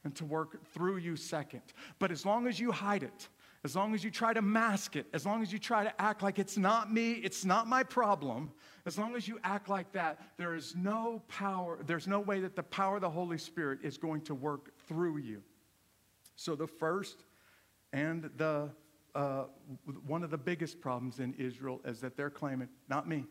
and 0.04 0.14
to 0.14 0.24
work 0.24 0.64
through 0.72 0.98
you 0.98 1.16
second. 1.16 1.62
But 1.98 2.12
as 2.12 2.24
long 2.24 2.46
as 2.46 2.60
you 2.60 2.70
hide 2.70 3.02
it, 3.02 3.28
as 3.64 3.74
long 3.74 3.94
as 3.94 4.04
you 4.04 4.10
try 4.12 4.32
to 4.32 4.40
mask 4.40 4.94
it, 4.94 5.06
as 5.12 5.26
long 5.26 5.42
as 5.42 5.52
you 5.52 5.58
try 5.58 5.82
to 5.82 6.00
act 6.00 6.22
like 6.22 6.38
it's 6.38 6.56
not 6.56 6.92
me, 6.92 7.14
it's 7.14 7.44
not 7.44 7.66
my 7.66 7.82
problem, 7.82 8.52
as 8.86 8.96
long 8.96 9.16
as 9.16 9.26
you 9.26 9.38
act 9.42 9.68
like 9.68 9.92
that, 9.92 10.20
there 10.36 10.54
is 10.54 10.74
no 10.76 11.22
power, 11.28 11.78
there's 11.86 12.06
no 12.06 12.20
way 12.20 12.40
that 12.40 12.54
the 12.54 12.62
power 12.62 12.96
of 12.96 13.00
the 13.02 13.10
Holy 13.10 13.38
Spirit 13.38 13.80
is 13.82 13.98
going 13.98 14.20
to 14.22 14.34
work 14.34 14.70
through 14.86 15.18
you. 15.18 15.42
So, 16.36 16.54
the 16.54 16.66
first 16.66 17.24
and 17.92 18.30
the 18.36 18.70
uh, 19.16 19.44
one 20.06 20.22
of 20.22 20.30
the 20.30 20.38
biggest 20.38 20.78
problems 20.80 21.20
in 21.20 21.32
Israel 21.38 21.80
is 21.86 22.00
that 22.00 22.16
they're 22.18 22.30
claiming, 22.30 22.68
not 22.88 23.08
me, 23.08 23.24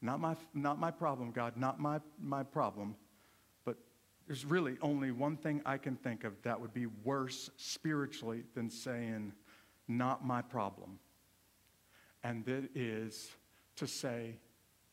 not 0.00 0.20
my, 0.20 0.36
not 0.54 0.78
my 0.78 0.92
problem, 0.92 1.32
God, 1.32 1.56
not 1.56 1.80
my, 1.80 1.98
my 2.20 2.44
problem. 2.44 2.94
But 3.64 3.76
there's 4.28 4.44
really 4.44 4.76
only 4.80 5.10
one 5.10 5.36
thing 5.36 5.60
I 5.66 5.76
can 5.76 5.96
think 5.96 6.22
of 6.22 6.40
that 6.42 6.60
would 6.60 6.72
be 6.72 6.86
worse 6.86 7.50
spiritually 7.56 8.44
than 8.54 8.70
saying, 8.70 9.32
not 9.88 10.24
my 10.24 10.40
problem. 10.40 11.00
And 12.22 12.44
that 12.44 12.68
is 12.76 13.30
to 13.76 13.88
say, 13.88 14.36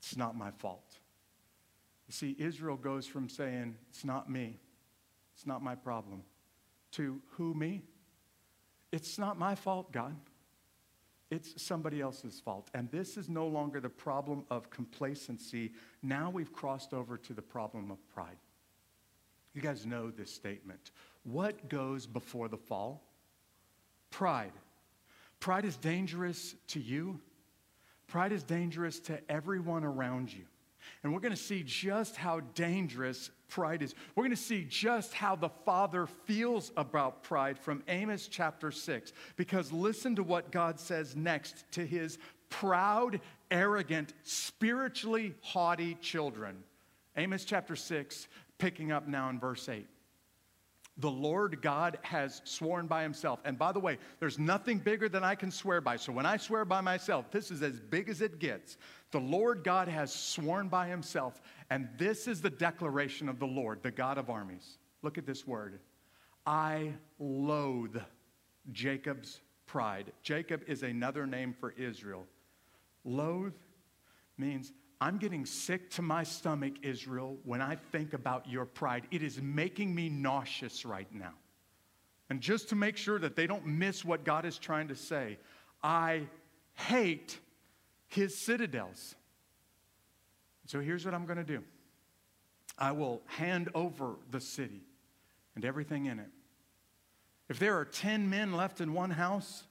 it's 0.01 0.17
not 0.17 0.35
my 0.35 0.51
fault. 0.51 0.97
You 2.07 2.13
see, 2.13 2.35
Israel 2.39 2.75
goes 2.75 3.05
from 3.05 3.29
saying, 3.29 3.75
it's 3.89 4.03
not 4.03 4.29
me, 4.29 4.59
it's 5.35 5.45
not 5.45 5.63
my 5.63 5.75
problem, 5.75 6.23
to 6.93 7.21
who 7.31 7.53
me? 7.53 7.83
It's 8.91 9.17
not 9.17 9.39
my 9.39 9.55
fault, 9.55 9.91
God. 9.93 10.15
It's 11.29 11.61
somebody 11.61 12.01
else's 12.01 12.41
fault. 12.41 12.69
And 12.73 12.91
this 12.91 13.15
is 13.15 13.29
no 13.29 13.47
longer 13.47 13.79
the 13.79 13.89
problem 13.89 14.43
of 14.49 14.69
complacency. 14.69 15.71
Now 16.03 16.29
we've 16.29 16.51
crossed 16.51 16.93
over 16.93 17.17
to 17.17 17.33
the 17.33 17.41
problem 17.41 17.89
of 17.89 17.97
pride. 18.13 18.35
You 19.53 19.61
guys 19.61 19.85
know 19.85 20.11
this 20.11 20.29
statement. 20.33 20.91
What 21.23 21.69
goes 21.69 22.05
before 22.05 22.49
the 22.49 22.57
fall? 22.57 23.01
Pride. 24.09 24.51
Pride 25.39 25.63
is 25.63 25.77
dangerous 25.77 26.55
to 26.67 26.81
you. 26.81 27.21
Pride 28.11 28.33
is 28.33 28.43
dangerous 28.43 28.99
to 28.99 29.17
everyone 29.31 29.85
around 29.85 30.33
you. 30.33 30.43
And 31.01 31.13
we're 31.13 31.21
going 31.21 31.33
to 31.33 31.41
see 31.41 31.63
just 31.65 32.17
how 32.17 32.41
dangerous 32.55 33.31
pride 33.47 33.81
is. 33.81 33.95
We're 34.15 34.25
going 34.25 34.35
to 34.35 34.35
see 34.35 34.65
just 34.67 35.13
how 35.13 35.37
the 35.37 35.47
Father 35.47 36.07
feels 36.25 36.73
about 36.75 37.23
pride 37.23 37.57
from 37.57 37.81
Amos 37.87 38.27
chapter 38.27 38.69
6. 38.69 39.13
Because 39.37 39.71
listen 39.71 40.17
to 40.17 40.23
what 40.23 40.51
God 40.51 40.77
says 40.77 41.15
next 41.15 41.63
to 41.71 41.85
his 41.85 42.17
proud, 42.49 43.21
arrogant, 43.49 44.13
spiritually 44.23 45.33
haughty 45.39 45.95
children. 46.01 46.65
Amos 47.15 47.45
chapter 47.45 47.77
6, 47.77 48.27
picking 48.57 48.91
up 48.91 49.07
now 49.07 49.29
in 49.29 49.39
verse 49.39 49.69
8 49.69 49.87
the 50.97 51.09
Lord 51.09 51.61
God 51.61 51.97
has 52.01 52.41
sworn 52.43 52.87
by 52.87 53.03
himself. 53.03 53.39
And 53.45 53.57
by 53.57 53.71
the 53.71 53.79
way, 53.79 53.97
there's 54.19 54.37
nothing 54.37 54.77
bigger 54.77 55.09
than 55.09 55.23
I 55.23 55.35
can 55.35 55.49
swear 55.49 55.81
by. 55.81 55.95
So 55.95 56.11
when 56.11 56.25
I 56.25 56.37
swear 56.37 56.65
by 56.65 56.81
myself, 56.81 57.31
this 57.31 57.49
is 57.49 57.61
as 57.61 57.79
big 57.79 58.09
as 58.09 58.21
it 58.21 58.39
gets. 58.39 58.77
The 59.11 59.19
Lord 59.19 59.63
God 59.63 59.87
has 59.87 60.13
sworn 60.13 60.67
by 60.67 60.87
himself. 60.87 61.41
And 61.69 61.87
this 61.97 62.27
is 62.27 62.41
the 62.41 62.49
declaration 62.49 63.29
of 63.29 63.39
the 63.39 63.47
Lord, 63.47 63.81
the 63.81 63.91
God 63.91 64.17
of 64.17 64.29
armies. 64.29 64.77
Look 65.01 65.17
at 65.17 65.25
this 65.25 65.47
word 65.47 65.79
I 66.45 66.93
loathe 67.19 67.97
Jacob's 68.71 69.41
pride. 69.65 70.11
Jacob 70.23 70.63
is 70.67 70.83
another 70.83 71.25
name 71.25 71.53
for 71.53 71.71
Israel. 71.77 72.25
Loathe 73.05 73.53
means 74.37 74.71
I'm 75.01 75.17
getting 75.17 75.47
sick 75.47 75.89
to 75.91 76.03
my 76.03 76.21
stomach, 76.21 76.73
Israel, 76.83 77.37
when 77.43 77.59
I 77.59 77.75
think 77.91 78.13
about 78.13 78.47
your 78.47 78.65
pride. 78.65 79.07
It 79.09 79.23
is 79.23 79.41
making 79.41 79.95
me 79.95 80.09
nauseous 80.09 80.85
right 80.85 81.11
now. 81.11 81.33
And 82.29 82.39
just 82.39 82.69
to 82.69 82.75
make 82.75 82.97
sure 82.97 83.17
that 83.17 83.35
they 83.35 83.47
don't 83.47 83.65
miss 83.65 84.05
what 84.05 84.23
God 84.23 84.45
is 84.45 84.59
trying 84.59 84.89
to 84.89 84.95
say, 84.95 85.39
I 85.81 86.27
hate 86.75 87.39
his 88.07 88.45
citadels. 88.45 89.15
So 90.67 90.79
here's 90.79 91.03
what 91.03 91.15
I'm 91.15 91.25
going 91.25 91.39
to 91.39 91.43
do 91.43 91.63
I 92.77 92.91
will 92.91 93.23
hand 93.25 93.69
over 93.73 94.17
the 94.29 94.39
city 94.39 94.83
and 95.55 95.65
everything 95.65 96.05
in 96.05 96.19
it. 96.19 96.29
If 97.49 97.57
there 97.57 97.75
are 97.77 97.85
10 97.85 98.29
men 98.29 98.53
left 98.53 98.81
in 98.81 98.93
one 98.93 99.09
house, 99.09 99.63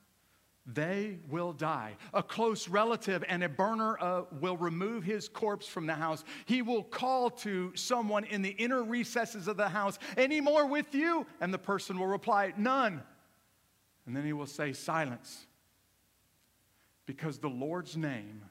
they 0.66 1.18
will 1.28 1.52
die. 1.52 1.96
A 2.12 2.22
close 2.22 2.68
relative 2.68 3.24
and 3.28 3.42
a 3.42 3.48
burner 3.48 3.98
uh, 4.00 4.22
will 4.40 4.56
remove 4.56 5.04
his 5.04 5.28
corpse 5.28 5.66
from 5.66 5.86
the 5.86 5.94
house. 5.94 6.24
He 6.44 6.62
will 6.62 6.82
call 6.82 7.30
to 7.30 7.72
someone 7.74 8.24
in 8.24 8.42
the 8.42 8.50
inner 8.50 8.82
recesses 8.82 9.48
of 9.48 9.56
the 9.56 9.68
house, 9.68 9.98
Any 10.16 10.40
more 10.40 10.66
with 10.66 10.94
you? 10.94 11.26
And 11.40 11.52
the 11.52 11.58
person 11.58 11.98
will 11.98 12.06
reply, 12.06 12.52
None. 12.56 13.02
And 14.06 14.16
then 14.16 14.24
he 14.24 14.32
will 14.32 14.46
say, 14.46 14.72
Silence. 14.72 15.46
Because 17.06 17.38
the 17.38 17.48
Lord's 17.48 17.96
name 17.96 18.42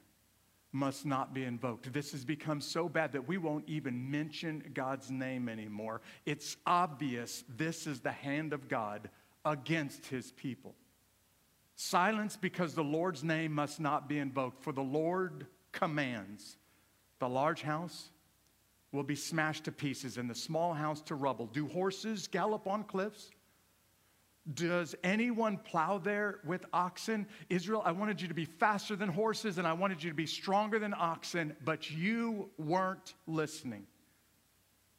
must 0.72 1.06
not 1.06 1.34
be 1.34 1.44
invoked. 1.44 1.92
This 1.94 2.12
has 2.12 2.26
become 2.26 2.62
so 2.62 2.90
bad 2.90 3.14
that 3.14 3.28
we 3.28 3.38
won't 3.38 3.68
even 3.68 4.12
mention 4.12 4.64
God's 4.74 5.10
name 5.10 5.50
anymore. 5.50 6.02
It's 6.26 6.58
obvious 6.66 7.44
this 7.58 7.88
is 7.88 8.02
the 8.02 8.12
hand 8.12 8.54
of 8.54 8.68
God 8.68 9.10
against 9.46 10.06
his 10.08 10.32
people. 10.34 10.76
Silence 11.82 12.36
because 12.36 12.74
the 12.74 12.84
Lord's 12.84 13.24
name 13.24 13.54
must 13.54 13.80
not 13.80 14.10
be 14.10 14.18
invoked, 14.18 14.62
for 14.62 14.74
the 14.74 14.82
Lord 14.82 15.48
commands. 15.72 16.58
The 17.20 17.30
large 17.30 17.62
house 17.62 18.10
will 18.92 19.04
be 19.04 19.16
smashed 19.16 19.64
to 19.64 19.72
pieces 19.72 20.18
and 20.18 20.30
the 20.30 20.36
small 20.36 20.74
house 20.74 21.00
to 21.04 21.16
rubble. 21.16 21.46
Do 21.46 21.68
horses 21.68 22.28
gallop 22.28 22.68
on 22.68 22.84
cliffs? 22.84 23.32
Does 24.56 24.94
anyone 25.06 25.56
plow 25.56 26.00
there 26.00 26.42
with 26.44 26.66
oxen? 26.74 27.26
Israel, 27.50 27.82
I 27.86 27.94
wanted 27.94 28.22
you 28.22 28.28
to 28.28 28.34
be 28.34 28.44
faster 28.44 28.98
than 28.98 29.08
horses 29.08 29.58
and 29.58 29.66
I 29.66 29.72
wanted 29.72 30.04
you 30.04 30.10
to 30.10 30.16
be 30.18 30.26
stronger 30.26 30.80
than 30.80 30.94
oxen, 30.94 31.56
but 31.64 31.90
you 31.90 32.50
weren't 32.58 33.14
listening. 33.26 33.88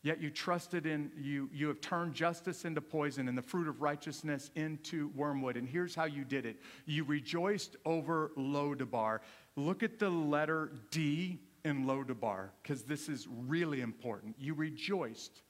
Yet 0.02 0.20
you 0.20 0.30
trusted 0.30 0.86
in, 0.86 1.10
you, 1.18 1.50
you 1.52 1.68
have 1.68 1.82
turned 1.82 2.14
justice 2.14 2.64
into 2.64 2.80
poison 2.80 3.28
and 3.28 3.36
the 3.36 3.42
fruit 3.42 3.68
of 3.68 3.82
righteousness 3.82 4.50
into 4.54 5.10
wormwood. 5.14 5.58
And 5.58 5.68
here's 5.68 5.94
how 5.94 6.04
you 6.04 6.24
did 6.24 6.46
it 6.46 6.56
you 6.86 7.04
rejoiced 7.04 7.76
over 7.84 8.32
Lodabar. 8.36 9.18
Look 9.56 9.82
at 9.82 9.98
the 9.98 10.08
letter 10.08 10.72
D 10.90 11.40
in 11.64 11.84
Lodabar, 11.84 12.48
because 12.62 12.82
this 12.82 13.08
is 13.08 13.28
really 13.28 13.82
important. 13.82 14.36
You 14.38 14.54
rejoiced 14.54 15.42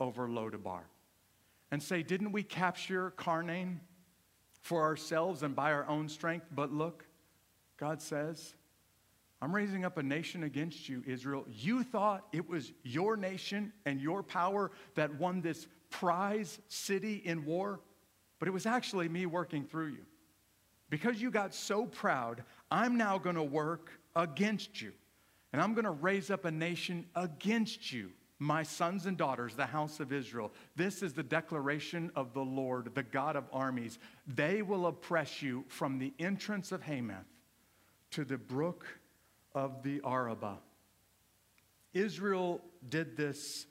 over 0.00 0.28
Lodabar. 0.28 0.82
And 1.70 1.82
say, 1.82 2.02
didn't 2.02 2.32
we 2.32 2.42
capture 2.42 3.12
Karnaim 3.16 3.78
for 4.60 4.82
ourselves 4.82 5.42
and 5.42 5.54
by 5.54 5.72
our 5.72 5.86
own 5.88 6.08
strength? 6.08 6.46
But 6.52 6.72
look, 6.72 7.06
God 7.76 8.02
says, 8.02 8.54
I'm 9.44 9.54
raising 9.54 9.84
up 9.84 9.98
a 9.98 10.02
nation 10.02 10.44
against 10.44 10.88
you, 10.88 11.02
Israel. 11.06 11.44
You 11.52 11.84
thought 11.84 12.24
it 12.32 12.48
was 12.48 12.72
your 12.82 13.14
nation 13.14 13.74
and 13.84 14.00
your 14.00 14.22
power 14.22 14.70
that 14.94 15.16
won 15.16 15.42
this 15.42 15.66
prize 15.90 16.58
city 16.68 17.20
in 17.26 17.44
war, 17.44 17.80
but 18.38 18.48
it 18.48 18.52
was 18.52 18.64
actually 18.64 19.06
me 19.06 19.26
working 19.26 19.66
through 19.66 19.88
you. 19.88 20.06
Because 20.88 21.20
you 21.20 21.30
got 21.30 21.54
so 21.54 21.84
proud, 21.84 22.42
I'm 22.70 22.96
now 22.96 23.18
going 23.18 23.36
to 23.36 23.42
work 23.42 23.90
against 24.16 24.80
you. 24.80 24.92
And 25.52 25.60
I'm 25.60 25.74
going 25.74 25.84
to 25.84 25.90
raise 25.90 26.30
up 26.30 26.46
a 26.46 26.50
nation 26.50 27.04
against 27.14 27.92
you, 27.92 28.12
my 28.38 28.62
sons 28.62 29.04
and 29.04 29.18
daughters, 29.18 29.54
the 29.54 29.66
house 29.66 30.00
of 30.00 30.10
Israel. 30.10 30.52
This 30.74 31.02
is 31.02 31.12
the 31.12 31.22
declaration 31.22 32.10
of 32.16 32.32
the 32.32 32.40
Lord, 32.40 32.94
the 32.94 33.02
God 33.02 33.36
of 33.36 33.44
armies. 33.52 33.98
They 34.26 34.62
will 34.62 34.86
oppress 34.86 35.42
you 35.42 35.66
from 35.68 35.98
the 35.98 36.14
entrance 36.18 36.72
of 36.72 36.80
Hamath 36.80 37.26
to 38.12 38.24
the 38.24 38.38
brook 38.38 38.86
of 39.54 39.82
the 39.82 40.00
Arabah. 40.04 40.58
Israel 41.92 42.60
did 42.88 43.16
this 43.16 43.66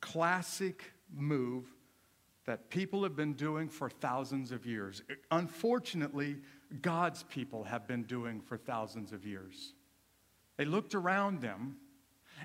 classic 0.00 0.92
move 1.14 1.64
that 2.44 2.70
people 2.70 3.02
have 3.02 3.14
been 3.14 3.34
doing 3.34 3.68
for 3.68 3.90
thousands 3.90 4.52
of 4.52 4.66
years. 4.66 5.02
Unfortunately, 5.30 6.36
God's 6.82 7.22
people 7.24 7.64
have 7.64 7.86
been 7.86 8.04
doing 8.04 8.40
for 8.40 8.56
thousands 8.56 9.12
of 9.12 9.24
years. 9.24 9.74
They 10.56 10.64
looked 10.64 10.94
around 10.94 11.40
them 11.40 11.76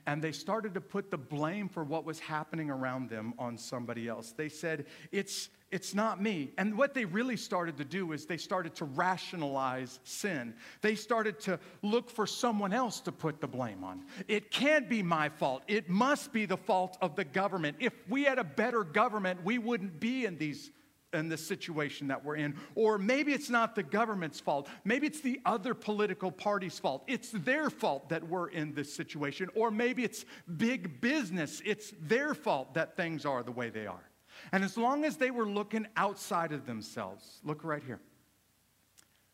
and 0.05 0.21
they 0.21 0.31
started 0.31 0.73
to 0.73 0.81
put 0.81 1.11
the 1.11 1.17
blame 1.17 1.69
for 1.69 1.83
what 1.83 2.05
was 2.05 2.19
happening 2.19 2.69
around 2.69 3.09
them 3.09 3.33
on 3.37 3.57
somebody 3.57 4.07
else. 4.07 4.31
They 4.31 4.49
said, 4.49 4.85
It's, 5.11 5.49
it's 5.71 5.95
not 5.95 6.21
me. 6.21 6.51
And 6.57 6.77
what 6.77 6.93
they 6.93 7.05
really 7.05 7.37
started 7.37 7.77
to 7.77 7.85
do 7.85 8.11
is 8.11 8.25
they 8.25 8.37
started 8.37 8.75
to 8.75 8.85
rationalize 8.85 9.99
sin. 10.03 10.53
They 10.81 10.95
started 10.95 11.39
to 11.41 11.59
look 11.81 12.09
for 12.09 12.27
someone 12.27 12.73
else 12.73 12.99
to 13.01 13.11
put 13.11 13.41
the 13.41 13.47
blame 13.47 13.83
on. 13.83 14.03
It 14.27 14.51
can't 14.51 14.89
be 14.89 15.01
my 15.01 15.29
fault. 15.29 15.63
It 15.67 15.89
must 15.89 16.31
be 16.31 16.45
the 16.45 16.57
fault 16.57 16.97
of 17.01 17.15
the 17.15 17.25
government. 17.25 17.77
If 17.79 17.93
we 18.07 18.23
had 18.23 18.39
a 18.39 18.43
better 18.43 18.83
government, 18.83 19.43
we 19.43 19.57
wouldn't 19.57 19.99
be 19.99 20.25
in 20.25 20.37
these 20.37 20.71
in 21.13 21.29
the 21.29 21.37
situation 21.37 22.07
that 22.07 22.23
we're 22.23 22.35
in. 22.35 22.55
Or 22.75 22.97
maybe 22.97 23.33
it's 23.33 23.49
not 23.49 23.75
the 23.75 23.83
government's 23.83 24.39
fault. 24.39 24.67
Maybe 24.83 25.07
it's 25.07 25.21
the 25.21 25.39
other 25.45 25.73
political 25.73 26.31
party's 26.31 26.79
fault. 26.79 27.03
It's 27.07 27.31
their 27.31 27.69
fault 27.69 28.09
that 28.09 28.27
we're 28.27 28.49
in 28.49 28.73
this 28.73 28.93
situation. 28.93 29.49
Or 29.55 29.71
maybe 29.71 30.03
it's 30.03 30.25
big 30.57 31.01
business. 31.01 31.61
It's 31.65 31.93
their 32.01 32.33
fault 32.33 32.73
that 32.73 32.97
things 32.97 33.25
are 33.25 33.43
the 33.43 33.51
way 33.51 33.69
they 33.69 33.87
are. 33.87 34.09
And 34.51 34.63
as 34.63 34.77
long 34.77 35.05
as 35.05 35.17
they 35.17 35.31
were 35.31 35.47
looking 35.47 35.87
outside 35.95 36.51
of 36.51 36.65
themselves, 36.65 37.39
look 37.43 37.63
right 37.63 37.83
here, 37.83 38.01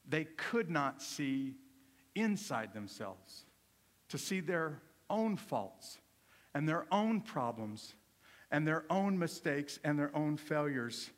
they 0.07 0.25
could 0.25 0.69
not 0.69 1.01
see 1.01 1.55
inside 2.15 2.73
themselves 2.73 3.45
to 4.09 4.17
see 4.17 4.39
their 4.39 4.81
own 5.09 5.37
faults 5.37 5.99
and 6.53 6.67
their 6.67 6.85
own 6.91 7.21
problems 7.21 7.93
and 8.51 8.67
their 8.67 8.83
own 8.89 9.17
mistakes 9.17 9.79
and 9.83 9.97
their 9.97 10.15
own 10.15 10.37
failures. 10.37 11.11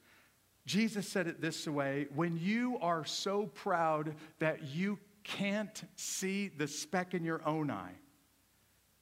Jesus 0.65 1.07
said 1.07 1.27
it 1.27 1.41
this 1.41 1.67
way 1.67 2.07
when 2.13 2.37
you 2.37 2.77
are 2.81 3.03
so 3.05 3.47
proud 3.47 4.15
that 4.39 4.63
you 4.63 4.99
can't 5.23 5.83
see 5.95 6.49
the 6.49 6.67
speck 6.67 7.13
in 7.13 7.23
your 7.23 7.41
own 7.47 7.71
eye, 7.71 7.93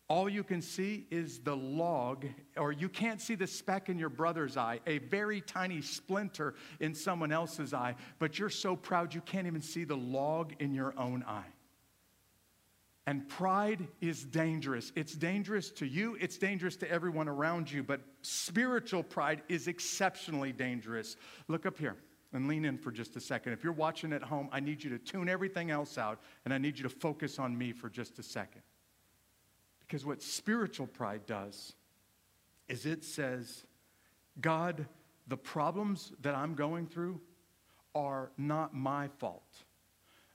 all 0.10 0.28
you 0.28 0.44
can 0.44 0.62
see 0.62 1.06
is 1.12 1.40
the 1.40 1.56
log, 1.56 2.26
or 2.58 2.72
you 2.72 2.90
can't 2.90 3.22
see 3.22 3.36
the 3.36 3.46
speck 3.46 3.90
in 3.90 4.00
your 4.00 4.10
brother's 4.10 4.58
eye, 4.58 4.80
a 4.88 4.98
very 4.98 5.40
tiny 5.40 5.82
splinter 5.82 6.56
in 6.80 6.96
someone 6.96 7.32
else's 7.32 7.76
eye, 7.76 7.96
but 8.18 8.40
you're 8.40 8.50
so 8.50 8.76
proud 8.76 9.14
you 9.14 9.22
can't 9.22 9.46
even 9.46 9.62
see 9.62 9.84
the 9.84 9.96
log 9.96 10.54
in 10.60 10.74
your 10.74 10.98
own 10.98 11.24
eye. 11.28 11.46
And 13.06 13.28
pride 13.30 13.88
is 14.02 14.26
dangerous. 14.26 14.92
It's 14.96 15.14
dangerous 15.14 15.70
to 15.72 15.86
you, 15.86 16.18
it's 16.20 16.38
dangerous 16.38 16.76
to 16.78 16.92
everyone 16.92 17.28
around 17.28 17.72
you, 17.72 17.84
but 17.84 18.02
spiritual 18.22 19.04
pride 19.04 19.42
is 19.50 19.68
exceptionally 19.68 20.52
dangerous. 20.52 21.16
Look 21.48 21.66
up 21.66 21.78
here. 21.78 21.96
And 22.32 22.48
lean 22.48 22.64
in 22.64 22.78
for 22.78 22.92
just 22.92 23.16
a 23.16 23.20
second. 23.20 23.54
If 23.54 23.64
you're 23.64 23.74
watching 23.74 24.14
at 24.14 24.22
home, 24.22 24.50
I 24.52 24.60
need 24.60 24.84
you 24.84 24.92
to 24.92 25.00
tune 25.00 25.28
everything 25.28 25.72
else 25.72 25.98
out 25.98 26.20
and 26.46 26.54
I 26.54 26.60
need 26.60 26.78
you 26.78 26.84
to 26.84 26.90
focus 26.90 27.40
on 27.40 27.58
me 27.58 27.72
for 27.72 27.90
just 27.90 28.20
a 28.20 28.24
second. 28.24 28.62
Because 29.80 30.06
what 30.06 30.22
spiritual 30.22 30.86
pride 30.86 31.26
does 31.26 31.74
is 32.68 32.86
it 32.86 33.04
says, 33.04 33.66
God, 34.40 34.86
the 35.28 35.38
problems 35.38 36.12
that 36.22 36.36
I'm 36.36 36.54
going 36.54 36.86
through 36.86 37.20
are 37.96 38.32
not 38.38 38.76
my 38.76 39.08
fault. 39.18 39.64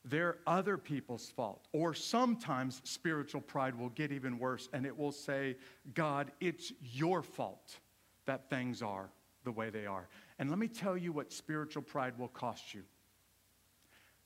They're 0.04 0.38
other 0.46 0.76
people's 0.76 1.30
fault. 1.30 1.66
Or 1.72 1.94
sometimes 1.94 2.82
spiritual 2.84 3.40
pride 3.40 3.74
will 3.74 3.88
get 3.90 4.12
even 4.12 4.38
worse 4.38 4.68
and 4.72 4.84
it 4.84 4.96
will 4.96 5.12
say, 5.12 5.56
God, 5.94 6.30
it's 6.40 6.72
your 6.82 7.22
fault 7.22 7.78
that 8.26 8.50
things 8.50 8.82
are 8.82 9.10
the 9.44 9.52
way 9.52 9.70
they 9.70 9.86
are. 9.86 10.08
And 10.38 10.50
let 10.50 10.58
me 10.58 10.68
tell 10.68 10.96
you 10.96 11.12
what 11.12 11.32
spiritual 11.32 11.82
pride 11.82 12.18
will 12.18 12.28
cost 12.28 12.74
you. 12.74 12.82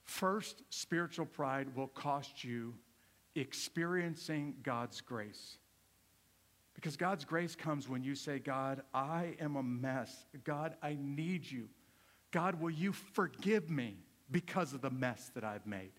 First, 0.04 0.62
spiritual 0.70 1.26
pride 1.26 1.74
will 1.76 1.88
cost 1.88 2.42
you 2.42 2.74
experiencing 3.34 4.54
God's 4.62 5.00
grace. 5.00 5.58
Because 6.74 6.96
God's 6.96 7.24
grace 7.24 7.54
comes 7.54 7.88
when 7.88 8.02
you 8.02 8.14
say, 8.14 8.38
God, 8.38 8.82
I 8.94 9.34
am 9.40 9.56
a 9.56 9.62
mess. 9.62 10.26
God, 10.44 10.76
I 10.82 10.96
need 11.00 11.50
you. 11.50 11.68
God, 12.30 12.60
will 12.60 12.70
you 12.70 12.92
forgive 12.92 13.68
me 13.68 13.96
because 14.30 14.72
of 14.72 14.80
the 14.80 14.90
mess 14.90 15.30
that 15.34 15.44
I've 15.44 15.66
made? 15.66 15.92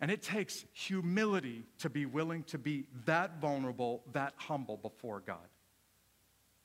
And 0.00 0.10
it 0.10 0.22
takes 0.22 0.64
humility 0.72 1.64
to 1.78 1.88
be 1.88 2.04
willing 2.04 2.42
to 2.44 2.58
be 2.58 2.84
that 3.06 3.40
vulnerable, 3.40 4.02
that 4.12 4.34
humble 4.36 4.76
before 4.76 5.20
God. 5.20 5.48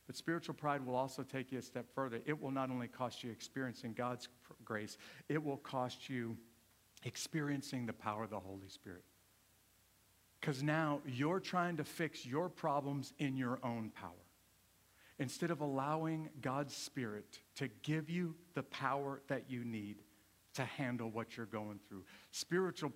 But 0.08 0.16
spiritual 0.16 0.56
pride 0.56 0.86
will 0.86 0.96
also 0.96 1.22
take 1.22 1.52
you 1.52 1.60
a 1.60 1.62
step 1.62 1.86
further. 1.94 2.20
It 2.26 2.42
will 2.42 2.52
not 2.52 2.72
only 2.72 2.88
cost 2.88 3.24
you 3.24 3.32
experiencing 3.32 3.94
God's 3.94 4.28
grace, 4.66 4.98
it 5.30 5.44
will 5.44 5.58
cost 5.58 6.10
you 6.10 6.36
experiencing 7.04 7.86
the 7.86 7.94
power 7.94 8.24
of 8.24 8.32
the 8.32 8.40
Holy 8.40 8.68
Spirit. 8.68 9.04
Because 10.42 10.64
now 10.64 11.02
you're 11.06 11.40
trying 11.40 11.78
to 11.78 11.84
fix 11.84 12.26
your 12.26 12.50
problems 12.50 13.14
in 13.20 13.38
your 13.38 13.60
own 13.62 13.92
power. 13.94 14.12
Instead 15.20 15.52
of 15.52 15.62
allowing 15.62 16.30
God's 16.42 16.76
Spirit 16.76 17.40
to 17.58 17.68
give 17.84 18.10
you 18.10 18.36
the 18.56 18.64
power 18.64 19.22
that 19.28 19.44
you 19.50 19.64
need 19.64 19.98
to 20.54 20.64
handle 20.66 21.10
what 21.10 21.38
you're 21.38 21.46
going 21.46 21.80
through. 21.88 22.04
Spiritual 22.32 22.90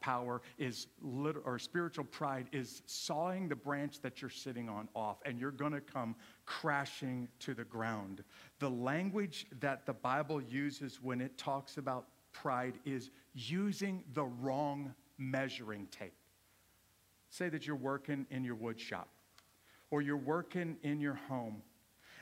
power 0.00 0.42
is, 0.58 0.88
lit- 1.00 1.36
or 1.44 1.58
spiritual 1.58 2.04
pride 2.04 2.48
is 2.52 2.82
sawing 2.86 3.48
the 3.48 3.56
branch 3.56 4.00
that 4.00 4.20
you're 4.20 4.30
sitting 4.30 4.68
on 4.68 4.88
off, 4.94 5.18
and 5.24 5.38
you're 5.38 5.50
going 5.50 5.72
to 5.72 5.80
come 5.80 6.16
crashing 6.44 7.28
to 7.40 7.54
the 7.54 7.64
ground. 7.64 8.24
The 8.58 8.70
language 8.70 9.46
that 9.60 9.86
the 9.86 9.92
Bible 9.92 10.42
uses 10.42 11.00
when 11.00 11.20
it 11.20 11.38
talks 11.38 11.78
about 11.78 12.06
pride 12.32 12.78
is 12.84 13.10
using 13.34 14.02
the 14.12 14.24
wrong 14.24 14.94
measuring 15.18 15.86
tape. 15.90 16.14
Say 17.30 17.48
that 17.48 17.66
you're 17.66 17.76
working 17.76 18.26
in 18.30 18.44
your 18.44 18.54
wood 18.54 18.80
shop 18.80 19.08
or 19.90 20.02
you're 20.02 20.16
working 20.16 20.76
in 20.82 21.00
your 21.00 21.18
home 21.28 21.62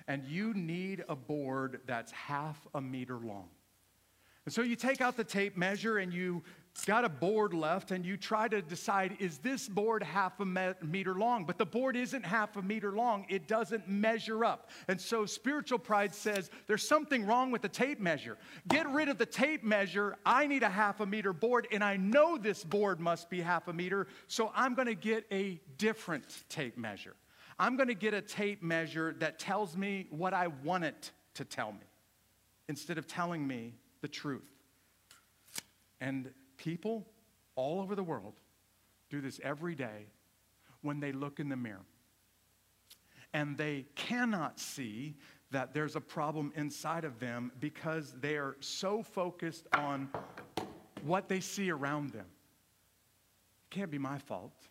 and 0.07 0.25
you 0.25 0.55
need 0.55 1.05
a 1.09 1.16
board 1.16 1.81
that's 1.87 2.12
half 2.12 2.66
a 2.75 2.81
meter 2.81 3.18
long. 3.18 3.49
And 4.46 4.52
so 4.52 4.61
you 4.61 4.76
take 4.76 5.00
out 5.00 5.16
the 5.16 5.24
tape 5.24 5.57
measure 5.57 5.98
and 5.98 6.12
you 6.12 6.42
got 6.87 7.04
a 7.04 7.09
board 7.09 7.54
left 7.54 7.92
and 7.92 8.04
you 8.04 8.16
try 8.16 8.46
to 8.46 8.61
decide 8.61 9.16
is 9.18 9.38
this 9.38 9.68
board 9.68 10.02
half 10.02 10.38
a 10.40 10.74
meter 10.83 11.14
long? 11.14 11.44
But 11.44 11.57
the 11.57 11.64
board 11.64 11.96
isn't 11.96 12.26
half 12.26 12.57
a 12.57 12.62
meter 12.62 12.92
long, 12.92 13.24
it 13.30 13.48
doesn't 13.48 13.88
measure 13.88 14.44
up. 14.44 14.70
And 14.88 15.00
so 15.00 15.24
spiritual 15.24 15.78
pride 15.78 16.14
says 16.14 16.50
there's 16.66 16.87
something 16.87 17.24
wrong 17.24 17.50
with 17.52 17.62
the 17.62 17.70
tape 17.70 18.00
measure. 18.00 18.37
Get 18.68 18.87
rid 18.90 19.09
of 19.09 19.16
the 19.16 19.26
tape 19.26 19.64
measure. 19.64 20.16
I 20.26 20.46
need 20.46 20.62
a 20.62 20.68
half 20.68 21.00
a 21.00 21.07
meter 21.07 21.33
board 21.33 21.66
and 21.72 21.83
I 21.83 21.96
know 21.96 22.37
this 22.37 22.64
board 22.64 23.00
must 23.00 23.30
be 23.30 23.40
half 23.40 23.68
a 23.68 23.72
meter, 23.72 24.09
so 24.28 24.52
I'm 24.54 24.74
going 24.74 24.88
to 24.88 24.94
get 24.94 25.24
a 25.33 25.59
different 25.78 26.44
tape 26.50 26.76
measure. 26.76 27.14
I'm 27.59 27.76
going 27.76 27.88
to 27.88 27.94
get 27.94 28.12
a 28.12 28.20
tape 28.20 28.62
measure 28.62 29.14
that 29.20 29.38
tells 29.38 29.74
me 29.74 30.07
what 30.11 30.35
I 30.35 30.48
want 30.48 30.85
it 30.85 31.12
to 31.35 31.44
tell 31.44 31.72
me 31.72 31.87
instead 32.68 32.98
of 32.98 33.07
telling 33.07 33.46
me 33.46 33.74
the 34.05 34.09
truth. 34.09 34.53
And 35.99 36.31
people 36.59 37.07
all 37.57 37.81
over 37.81 37.95
the 37.95 38.03
world 38.03 38.35
do 39.09 39.23
this 39.23 39.40
every 39.43 39.75
day 39.75 40.09
when 40.83 41.01
they 41.01 41.11
look 41.11 41.40
in 41.40 41.49
the 41.49 41.57
mirror. 41.57 41.87
And 43.33 43.57
they 43.57 43.87
cannot 43.95 44.61
see 44.61 45.17
that 45.53 45.73
there's 45.73 45.97
a 45.97 46.03
problem 46.03 46.53
inside 46.55 47.07
of 47.07 47.19
them 47.19 47.51
because 47.61 48.14
they 48.21 48.37
are 48.37 48.57
so 48.61 49.03
focused 49.03 49.69
on 49.73 50.11
what 51.03 51.27
they 51.31 51.40
see 51.40 51.71
around 51.71 52.11
them. 52.11 52.27
It 53.71 53.75
can't 53.75 53.90
be 53.90 53.97
my 53.97 54.19
fault 54.19 54.69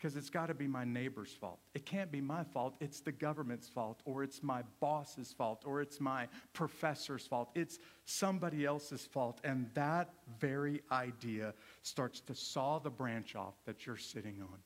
because 0.00 0.16
it's 0.16 0.30
got 0.30 0.46
to 0.46 0.54
be 0.54 0.66
my 0.66 0.84
neighbor's 0.84 1.30
fault. 1.30 1.58
It 1.74 1.84
can't 1.84 2.10
be 2.10 2.22
my 2.22 2.42
fault. 2.42 2.74
It's 2.80 3.00
the 3.00 3.12
government's 3.12 3.68
fault, 3.68 4.00
or 4.06 4.22
it's 4.22 4.42
my 4.42 4.62
boss's 4.80 5.32
fault, 5.32 5.64
or 5.66 5.82
it's 5.82 6.00
my 6.00 6.26
professor's 6.54 7.26
fault. 7.26 7.50
It's 7.54 7.78
somebody 8.06 8.64
else's 8.64 9.04
fault. 9.04 9.40
And 9.44 9.68
that 9.74 10.08
very 10.38 10.80
idea 10.90 11.52
starts 11.82 12.20
to 12.22 12.34
saw 12.34 12.78
the 12.78 12.88
branch 12.88 13.36
off 13.36 13.54
that 13.66 13.84
you're 13.84 13.98
sitting 13.98 14.40
on. 14.40 14.58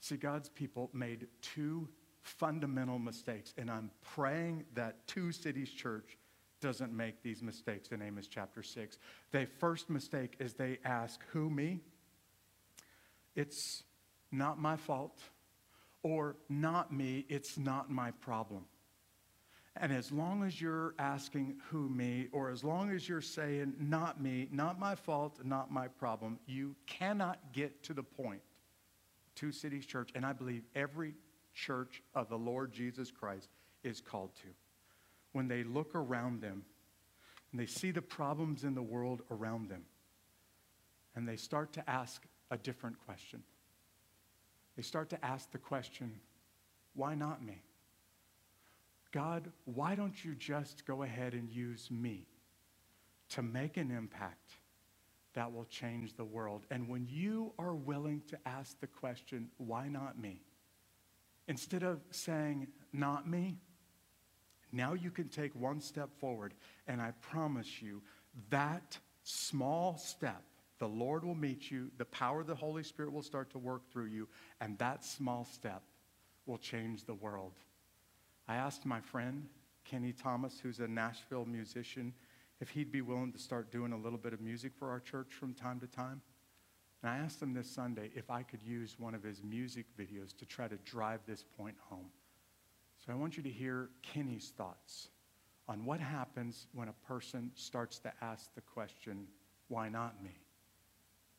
See, 0.00 0.16
God's 0.16 0.48
people 0.48 0.90
made 0.92 1.28
two 1.40 1.88
fundamental 2.22 2.98
mistakes, 2.98 3.54
and 3.56 3.70
I'm 3.70 3.92
praying 4.02 4.64
that 4.74 5.06
Two 5.06 5.30
Cities 5.30 5.70
Church 5.70 6.18
doesn't 6.60 6.92
make 6.92 7.22
these 7.22 7.42
mistakes 7.42 7.90
in 7.90 8.02
Amos 8.02 8.26
chapter 8.26 8.64
6. 8.64 8.98
The 9.30 9.46
first 9.60 9.88
mistake 9.88 10.34
is 10.40 10.54
they 10.54 10.78
ask, 10.84 11.20
Who, 11.32 11.48
me? 11.48 11.78
It's 13.36 13.84
not 14.32 14.60
my 14.60 14.76
fault, 14.76 15.20
or 16.02 16.36
not 16.48 16.92
me, 16.92 17.26
it's 17.28 17.58
not 17.58 17.90
my 17.90 18.10
problem. 18.10 18.64
And 19.78 19.92
as 19.92 20.10
long 20.10 20.42
as 20.42 20.60
you're 20.60 20.94
asking 20.98 21.56
who 21.68 21.88
me, 21.88 22.28
or 22.32 22.50
as 22.50 22.64
long 22.64 22.90
as 22.90 23.08
you're 23.08 23.20
saying 23.20 23.74
not 23.78 24.22
me, 24.22 24.48
not 24.50 24.78
my 24.78 24.94
fault, 24.94 25.40
not 25.44 25.70
my 25.70 25.88
problem, 25.88 26.38
you 26.46 26.74
cannot 26.86 27.38
get 27.52 27.82
to 27.84 27.92
the 27.92 28.02
point. 28.02 28.40
Two 29.34 29.52
Cities 29.52 29.84
Church, 29.84 30.10
and 30.14 30.24
I 30.24 30.32
believe 30.32 30.62
every 30.74 31.14
church 31.52 32.02
of 32.14 32.28
the 32.28 32.38
Lord 32.38 32.72
Jesus 32.72 33.10
Christ 33.10 33.48
is 33.84 34.00
called 34.00 34.34
to. 34.36 34.48
When 35.32 35.46
they 35.46 35.62
look 35.62 35.94
around 35.94 36.40
them 36.40 36.64
and 37.52 37.60
they 37.60 37.66
see 37.66 37.90
the 37.90 38.02
problems 38.02 38.64
in 38.64 38.74
the 38.74 38.82
world 38.82 39.22
around 39.30 39.68
them, 39.68 39.82
and 41.14 41.28
they 41.28 41.36
start 41.36 41.72
to 41.74 41.90
ask 41.90 42.22
a 42.50 42.56
different 42.56 42.96
question 43.04 43.42
they 44.76 44.82
start 44.82 45.10
to 45.10 45.24
ask 45.24 45.50
the 45.50 45.58
question, 45.58 46.20
why 46.94 47.14
not 47.14 47.42
me? 47.42 47.62
God, 49.12 49.50
why 49.64 49.94
don't 49.94 50.24
you 50.24 50.34
just 50.34 50.84
go 50.86 51.02
ahead 51.02 51.32
and 51.32 51.50
use 51.50 51.90
me 51.90 52.26
to 53.30 53.42
make 53.42 53.76
an 53.78 53.90
impact 53.90 54.52
that 55.34 55.52
will 55.52 55.64
change 55.64 56.14
the 56.14 56.24
world? 56.24 56.66
And 56.70 56.88
when 56.88 57.06
you 57.10 57.52
are 57.58 57.74
willing 57.74 58.22
to 58.28 58.38
ask 58.44 58.78
the 58.80 58.86
question, 58.86 59.48
why 59.56 59.88
not 59.88 60.18
me? 60.18 60.42
Instead 61.48 61.82
of 61.82 62.00
saying, 62.10 62.66
not 62.92 63.28
me, 63.28 63.58
now 64.72 64.92
you 64.92 65.10
can 65.10 65.28
take 65.28 65.54
one 65.54 65.80
step 65.80 66.10
forward. 66.18 66.52
And 66.86 67.00
I 67.00 67.12
promise 67.20 67.80
you, 67.80 68.02
that 68.50 68.98
small 69.22 69.96
step 69.96 70.42
the 70.78 70.88
Lord 70.88 71.24
will 71.24 71.34
meet 71.34 71.70
you, 71.70 71.90
the 71.96 72.04
power 72.04 72.40
of 72.40 72.46
the 72.46 72.54
Holy 72.54 72.82
Spirit 72.82 73.12
will 73.12 73.22
start 73.22 73.50
to 73.50 73.58
work 73.58 73.90
through 73.90 74.06
you, 74.06 74.28
and 74.60 74.78
that 74.78 75.04
small 75.04 75.44
step 75.44 75.82
will 76.44 76.58
change 76.58 77.04
the 77.04 77.14
world. 77.14 77.52
I 78.46 78.56
asked 78.56 78.86
my 78.86 79.00
friend, 79.00 79.48
Kenny 79.84 80.12
Thomas, 80.12 80.58
who's 80.62 80.80
a 80.80 80.88
Nashville 80.88 81.46
musician, 81.46 82.12
if 82.60 82.70
he'd 82.70 82.92
be 82.92 83.02
willing 83.02 83.32
to 83.32 83.38
start 83.38 83.70
doing 83.70 83.92
a 83.92 83.98
little 83.98 84.18
bit 84.18 84.32
of 84.32 84.40
music 84.40 84.72
for 84.78 84.90
our 84.90 85.00
church 85.00 85.28
from 85.32 85.54
time 85.54 85.80
to 85.80 85.86
time. 85.86 86.20
And 87.02 87.10
I 87.10 87.18
asked 87.18 87.40
him 87.40 87.54
this 87.54 87.70
Sunday 87.70 88.10
if 88.14 88.30
I 88.30 88.42
could 88.42 88.62
use 88.62 88.96
one 88.98 89.14
of 89.14 89.22
his 89.22 89.42
music 89.42 89.86
videos 89.98 90.36
to 90.38 90.46
try 90.46 90.66
to 90.66 90.76
drive 90.78 91.20
this 91.26 91.44
point 91.56 91.76
home. 91.88 92.10
So 92.98 93.12
I 93.12 93.16
want 93.16 93.36
you 93.36 93.42
to 93.42 93.50
hear 93.50 93.90
Kenny's 94.02 94.52
thoughts 94.56 95.08
on 95.68 95.84
what 95.84 96.00
happens 96.00 96.66
when 96.72 96.88
a 96.88 97.06
person 97.06 97.50
starts 97.54 97.98
to 98.00 98.12
ask 98.22 98.54
the 98.54 98.60
question, 98.60 99.26
why 99.68 99.88
not 99.88 100.22
me? 100.22 100.45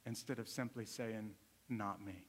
Instead 0.07 0.39
of 0.39 0.47
simply 0.47 0.85
saying, 0.85 1.31
not 1.69 2.03
me. 2.03 2.25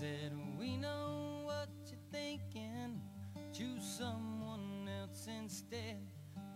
Said, 0.00 0.32
We 0.58 0.78
know 0.78 1.42
what 1.44 1.68
you're 1.86 1.98
thinking. 2.10 3.02
Choose 3.52 3.84
someone 3.84 4.88
else 4.98 5.26
instead. 5.26 5.98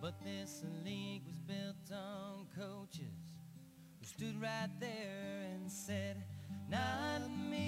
But 0.01 0.19
this 0.23 0.63
league 0.83 1.21
was 1.27 1.37
built 1.37 1.91
on 1.91 2.47
coaches 2.57 3.13
who 3.99 4.05
stood 4.07 4.41
right 4.41 4.71
there 4.79 5.43
and 5.53 5.71
said, 5.71 6.23
Not 6.71 7.21
me, 7.29 7.61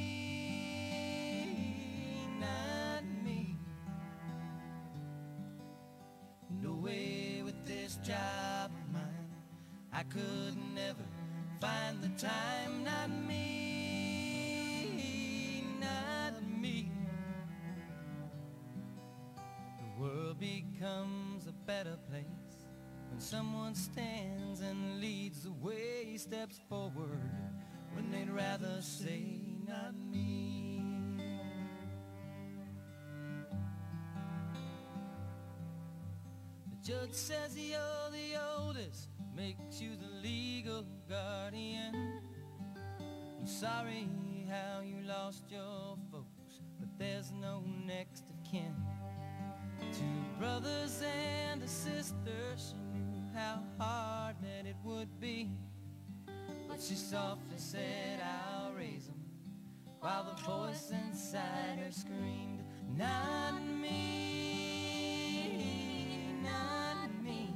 not 2.39 3.03
me. 3.23 3.55
No 6.59 6.73
way 6.73 7.43
with 7.45 7.63
this 7.67 7.97
job 7.97 8.71
of 8.71 8.93
mine. 8.93 9.29
I 9.93 10.01
could 10.03 10.57
never 10.73 11.03
find 11.61 12.01
the 12.01 12.09
time, 12.19 12.66
someone 23.19 23.75
stands 23.75 24.61
and 24.61 25.01
leads 25.01 25.43
the 25.43 25.51
way, 25.51 26.15
steps 26.17 26.59
forward 26.69 27.19
when 27.93 28.11
they'd 28.11 28.29
rather 28.29 28.81
say, 28.81 29.23
not 29.67 29.93
me. 30.11 30.83
The 36.69 36.93
judge 36.93 37.13
says 37.13 37.57
you're 37.57 38.11
the 38.11 38.39
oldest, 38.59 39.09
makes 39.35 39.81
you 39.81 39.91
the 39.95 40.27
legal 40.27 40.85
guardian. 41.09 42.21
I'm 43.39 43.47
sorry 43.47 44.07
how 44.49 44.81
you 44.81 44.97
lost 45.07 45.43
your 45.49 45.97
folks, 46.11 46.61
but 46.79 46.89
there's 46.97 47.31
no 47.31 47.63
next 47.85 48.29
of 48.29 48.51
kin. 48.51 48.75
Two 49.91 50.39
brothers 50.39 51.01
and 51.03 51.61
a 51.63 51.67
sister, 51.67 52.55
how 53.37 53.61
hard 53.77 54.35
that 54.41 54.65
it 54.67 54.75
would 54.83 55.19
be. 55.19 55.51
But 56.67 56.81
she 56.81 56.95
softly 56.95 57.57
said, 57.57 58.19
I'll 58.19 58.73
raise 58.73 59.05
them, 59.05 59.21
while 59.99 60.23
the 60.23 60.33
voice 60.41 60.91
inside 60.91 61.77
her 61.83 61.91
screamed, 61.91 62.63
Not 62.97 63.61
me, 63.63 65.03
not 66.43 67.09
me. 67.23 67.53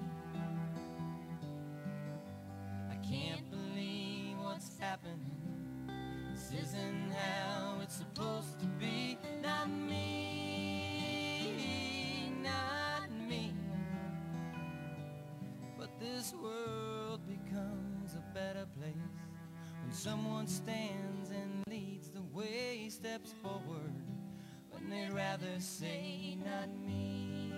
I 2.91 2.95
can't 2.97 3.49
believe 3.49 4.37
what's 4.37 4.77
happening. 4.79 5.31
This 6.31 6.51
isn't 6.63 7.11
how 7.11 7.79
it's 7.81 7.95
supposed 7.95 8.59
to. 8.59 8.70
Someone 20.01 20.47
stands 20.47 21.29
and 21.29 21.63
leads 21.67 22.09
the 22.09 22.23
way, 22.33 22.89
steps 22.89 23.35
forward 23.43 23.93
when 24.71 24.89
they'd 24.89 25.13
rather 25.13 25.59
say, 25.59 26.35
not 26.43 26.67
me. 26.83 27.53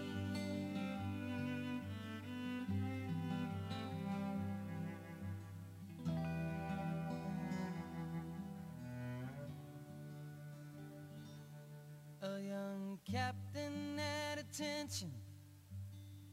A 12.23 12.41
young 12.41 12.99
captain 13.09 13.97
at 13.97 14.37
attention, 14.37 15.13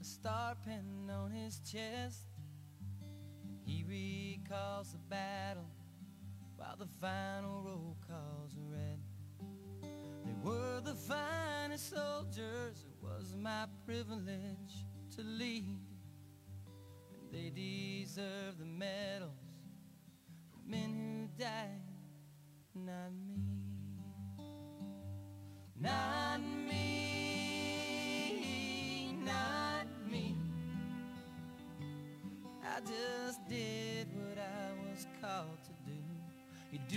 a 0.00 0.04
star 0.04 0.56
pen 0.64 1.08
on 1.08 1.30
his 1.30 1.60
chest. 1.60 2.22
He 3.64 3.84
recalls 3.88 4.90
the 4.90 4.98
battle 5.08 5.70
while 6.70 6.76
the 6.78 6.86
final 7.00 7.62
roll 7.64 7.96
calls 8.06 8.56
are 8.56 8.68
read. 8.70 9.00
They 10.24 10.34
were 10.44 10.80
the 10.80 10.94
finest 10.94 11.90
soldiers, 11.90 12.84
it 12.86 12.94
was 13.02 13.34
my 13.36 13.66
privilege 13.84 14.84
to 15.16 15.22
lead. 15.22 15.80
And 17.12 17.32
they 17.32 17.50
deserve 17.50 18.58
the 18.58 18.66
medals, 18.66 19.32
the 20.52 20.70
men 20.70 20.90
who 20.94 21.42
died, 21.42 21.82
not 22.74 23.10
me. 23.10 23.42
Not 25.80 26.40
me, 26.68 27.56
not 29.24 29.86
me. 30.08 30.36
I 32.62 32.80
just 32.80 33.48
did 33.48 33.89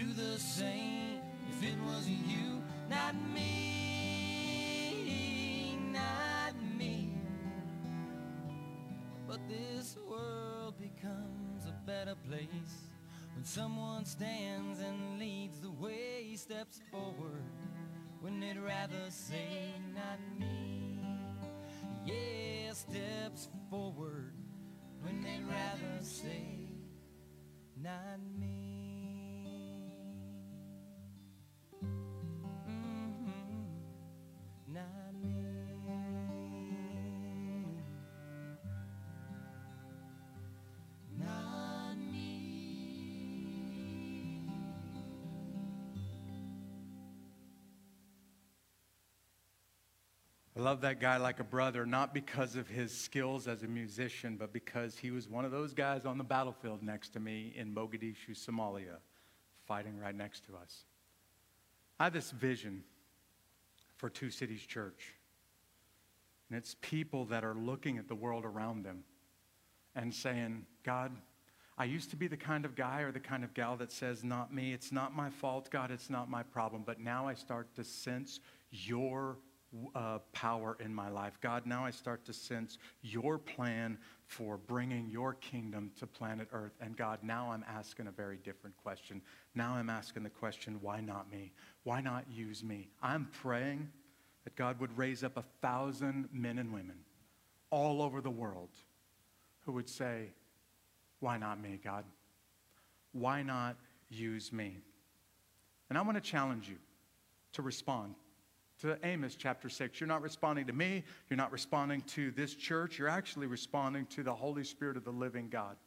do 0.03 0.13
the 0.13 0.37
same 0.39 1.21
if 1.49 1.63
it 1.63 1.75
was 1.85 2.07
you, 2.09 2.61
not 2.89 3.15
me, 3.33 4.57
not 5.91 6.53
me. 6.77 7.15
But 9.27 9.39
this 9.47 9.97
world 10.09 10.75
becomes 10.77 11.67
a 11.67 11.73
better 11.85 12.15
place 12.27 12.89
when 13.33 13.45
someone 13.45 14.05
stands 14.05 14.79
and 14.79 15.19
leads 15.19 15.59
the 15.59 15.71
way, 15.71 16.35
steps 16.35 16.81
forward 16.91 17.43
when 18.19 18.39
they'd 18.39 18.57
rather 18.59 19.09
say, 19.09 19.73
not 19.95 20.19
me. 20.39 20.99
Yeah, 22.05 22.73
steps 22.73 23.47
forward 23.69 24.33
when 25.01 25.21
they'd 25.21 25.45
rather 25.47 26.01
say, 26.03 26.67
not 27.81 28.19
me. 28.39 28.62
Love 50.63 50.81
that 50.81 51.01
guy 51.01 51.17
like 51.17 51.41
a 51.41 51.43
brother, 51.43 51.85
not 51.85 52.13
because 52.13 52.55
of 52.55 52.67
his 52.69 52.91
skills 52.97 53.47
as 53.47 53.63
a 53.63 53.67
musician, 53.67 54.37
but 54.37 54.53
because 54.53 54.97
he 54.97 55.11
was 55.11 55.27
one 55.27 55.43
of 55.43 55.51
those 55.51 55.73
guys 55.73 56.05
on 56.05 56.17
the 56.17 56.23
battlefield 56.23 56.81
next 56.81 57.09
to 57.09 57.19
me 57.19 57.53
in 57.57 57.75
Mogadishu, 57.75 58.31
Somalia, 58.31 58.97
fighting 59.67 59.99
right 59.99 60.15
next 60.15 60.45
to 60.45 60.55
us. 60.55 60.85
I 61.99 62.05
have 62.05 62.13
this 62.13 62.31
vision 62.31 62.83
for 63.97 64.09
Two 64.09 64.29
Cities 64.29 64.61
Church. 64.61 65.13
And 66.49 66.57
it's 66.57 66.77
people 66.81 67.25
that 67.25 67.43
are 67.43 67.55
looking 67.55 67.97
at 67.97 68.07
the 68.07 68.15
world 68.15 68.45
around 68.45 68.83
them 68.83 69.03
and 69.95 70.13
saying, 70.13 70.65
God, 70.83 71.11
I 71.77 71.85
used 71.85 72.09
to 72.11 72.15
be 72.15 72.27
the 72.27 72.37
kind 72.37 72.63
of 72.63 72.75
guy 72.75 73.01
or 73.01 73.11
the 73.11 73.19
kind 73.19 73.43
of 73.43 73.53
gal 73.53 73.75
that 73.77 73.91
says, 73.91 74.23
Not 74.23 74.53
me, 74.53 74.71
it's 74.71 74.91
not 74.91 75.15
my 75.15 75.29
fault, 75.29 75.69
God, 75.69 75.91
it's 75.91 76.09
not 76.09 76.29
my 76.29 76.43
problem. 76.43 76.83
But 76.85 76.99
now 76.99 77.27
I 77.27 77.33
start 77.33 77.75
to 77.75 77.83
sense 77.83 78.39
your 78.71 79.37
uh, 79.95 80.19
power 80.31 80.77
in 80.79 80.93
my 80.93 81.09
life. 81.09 81.39
God, 81.41 81.65
now 81.65 81.85
I 81.85 81.91
start 81.91 82.25
to 82.25 82.33
sense 82.33 82.77
your 83.01 83.37
plan 83.37 83.97
for 84.25 84.57
bringing 84.57 85.09
your 85.09 85.33
kingdom 85.33 85.91
to 85.99 86.07
planet 86.07 86.47
Earth. 86.51 86.73
And 86.81 86.95
God, 86.95 87.19
now 87.23 87.51
I'm 87.51 87.65
asking 87.67 88.07
a 88.07 88.11
very 88.11 88.37
different 88.37 88.75
question. 88.77 89.21
Now 89.55 89.73
I'm 89.73 89.89
asking 89.89 90.23
the 90.23 90.29
question, 90.29 90.77
why 90.81 91.01
not 91.01 91.31
me? 91.31 91.51
Why 91.83 92.01
not 92.01 92.25
use 92.31 92.63
me? 92.63 92.89
I'm 93.01 93.27
praying 93.41 93.89
that 94.43 94.55
God 94.55 94.79
would 94.79 94.97
raise 94.97 95.23
up 95.23 95.37
a 95.37 95.43
thousand 95.61 96.29
men 96.31 96.57
and 96.57 96.73
women 96.73 96.99
all 97.69 98.01
over 98.01 98.21
the 98.21 98.29
world 98.29 98.69
who 99.65 99.71
would 99.73 99.89
say, 99.89 100.27
why 101.19 101.37
not 101.37 101.61
me, 101.61 101.79
God? 101.83 102.03
Why 103.13 103.43
not 103.43 103.77
use 104.09 104.51
me? 104.51 104.77
And 105.89 105.97
I 105.97 106.01
want 106.01 106.15
to 106.15 106.21
challenge 106.21 106.67
you 106.67 106.77
to 107.53 107.61
respond 107.61 108.15
to 108.83 108.99
Amos 109.03 109.35
chapter 109.35 109.69
6. 109.69 110.01
You're 110.01 110.09
not 110.09 110.21
responding 110.21 110.67
to 110.67 110.73
me, 110.73 111.03
you're 111.29 111.37
not 111.37 111.53
responding 111.53 112.01
to 112.01 112.31
this 112.31 112.53
church, 112.53 112.99
you're 112.99 113.07
actually 113.07 113.47
responding 113.47 114.05
to 114.07 114.23
the 114.23 114.33
Holy 114.33 114.65
Spirit 114.65 114.97
of 114.97 115.05
the 115.05 115.11
living 115.11 115.47
God. 115.49 115.77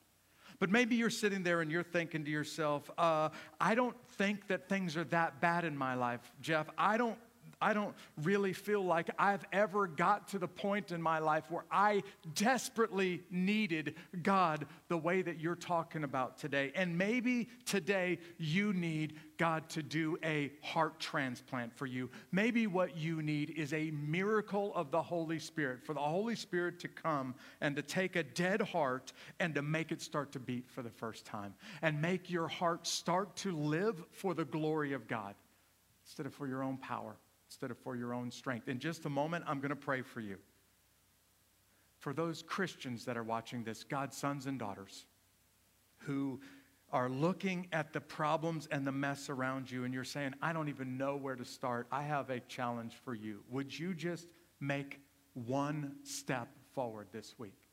But 0.58 0.70
maybe 0.70 0.96
you're 0.96 1.10
sitting 1.10 1.42
there 1.42 1.60
and 1.60 1.70
you're 1.70 1.82
thinking 1.82 2.24
to 2.24 2.30
yourself, 2.30 2.90
uh, 2.96 3.28
I 3.60 3.74
don't 3.74 3.96
think 4.12 4.46
that 4.46 4.70
things 4.70 4.96
are 4.96 5.04
that 5.04 5.42
bad 5.42 5.66
in 5.66 5.76
my 5.76 5.94
life, 5.94 6.20
Jeff. 6.40 6.68
I 6.78 6.96
don't. 6.96 7.18
I 7.58 7.72
don't 7.72 7.94
really 8.22 8.52
feel 8.52 8.84
like 8.84 9.08
I've 9.18 9.44
ever 9.50 9.86
got 9.86 10.28
to 10.28 10.38
the 10.38 10.48
point 10.48 10.92
in 10.92 11.00
my 11.00 11.20
life 11.20 11.50
where 11.50 11.64
I 11.70 12.02
desperately 12.34 13.22
needed 13.30 13.94
God 14.22 14.66
the 14.88 14.98
way 14.98 15.22
that 15.22 15.40
you're 15.40 15.56
talking 15.56 16.04
about 16.04 16.36
today. 16.36 16.70
And 16.74 16.98
maybe 16.98 17.48
today 17.64 18.18
you 18.36 18.74
need 18.74 19.14
God 19.36 19.68
to 19.70 19.82
do 19.82 20.18
a 20.24 20.52
heart 20.62 20.98
transplant 20.98 21.72
for 21.72 21.86
you. 21.86 22.10
Maybe 22.32 22.66
what 22.66 22.96
you 22.96 23.22
need 23.22 23.50
is 23.50 23.72
a 23.72 23.90
miracle 23.90 24.72
of 24.74 24.90
the 24.90 25.02
Holy 25.02 25.38
Spirit, 25.38 25.84
for 25.84 25.94
the 25.94 26.00
Holy 26.00 26.36
Spirit 26.36 26.78
to 26.80 26.88
come 26.88 27.34
and 27.60 27.76
to 27.76 27.82
take 27.82 28.16
a 28.16 28.22
dead 28.22 28.60
heart 28.60 29.12
and 29.40 29.54
to 29.54 29.62
make 29.62 29.92
it 29.92 30.00
start 30.00 30.32
to 30.32 30.40
beat 30.40 30.68
for 30.70 30.82
the 30.82 30.90
first 30.90 31.24
time 31.24 31.54
and 31.82 32.00
make 32.00 32.30
your 32.30 32.48
heart 32.48 32.86
start 32.86 33.36
to 33.36 33.56
live 33.56 34.02
for 34.10 34.34
the 34.34 34.44
glory 34.44 34.92
of 34.92 35.08
God 35.08 35.34
instead 36.04 36.26
of 36.26 36.34
for 36.34 36.46
your 36.46 36.62
own 36.62 36.76
power 36.76 37.16
instead 37.48 37.70
of 37.70 37.78
for 37.78 37.96
your 37.96 38.12
own 38.12 38.30
strength. 38.30 38.68
In 38.68 38.78
just 38.78 39.04
a 39.06 39.10
moment, 39.10 39.44
I'm 39.46 39.60
going 39.60 39.70
to 39.70 39.76
pray 39.76 40.02
for 40.02 40.20
you. 40.20 40.36
For 41.98 42.12
those 42.12 42.42
Christians 42.42 43.04
that 43.04 43.16
are 43.16 43.22
watching 43.22 43.64
this, 43.64 43.84
God's 43.84 44.16
sons 44.16 44.46
and 44.46 44.58
daughters 44.58 45.06
who 45.98 46.40
are 46.92 47.08
looking 47.08 47.66
at 47.72 47.92
the 47.92 48.00
problems 48.00 48.68
and 48.70 48.86
the 48.86 48.92
mess 48.92 49.28
around 49.28 49.70
you, 49.70 49.84
and 49.84 49.92
you're 49.92 50.04
saying, 50.04 50.34
I 50.40 50.52
don't 50.52 50.68
even 50.68 50.96
know 50.96 51.16
where 51.16 51.36
to 51.36 51.44
start. 51.44 51.86
I 51.90 52.02
have 52.02 52.30
a 52.30 52.40
challenge 52.40 52.94
for 53.04 53.14
you. 53.14 53.42
Would 53.50 53.76
you 53.76 53.94
just 53.94 54.28
make 54.60 55.00
one 55.34 55.96
step 56.04 56.48
forward 56.74 57.08
this 57.12 57.34
week? 57.38 57.65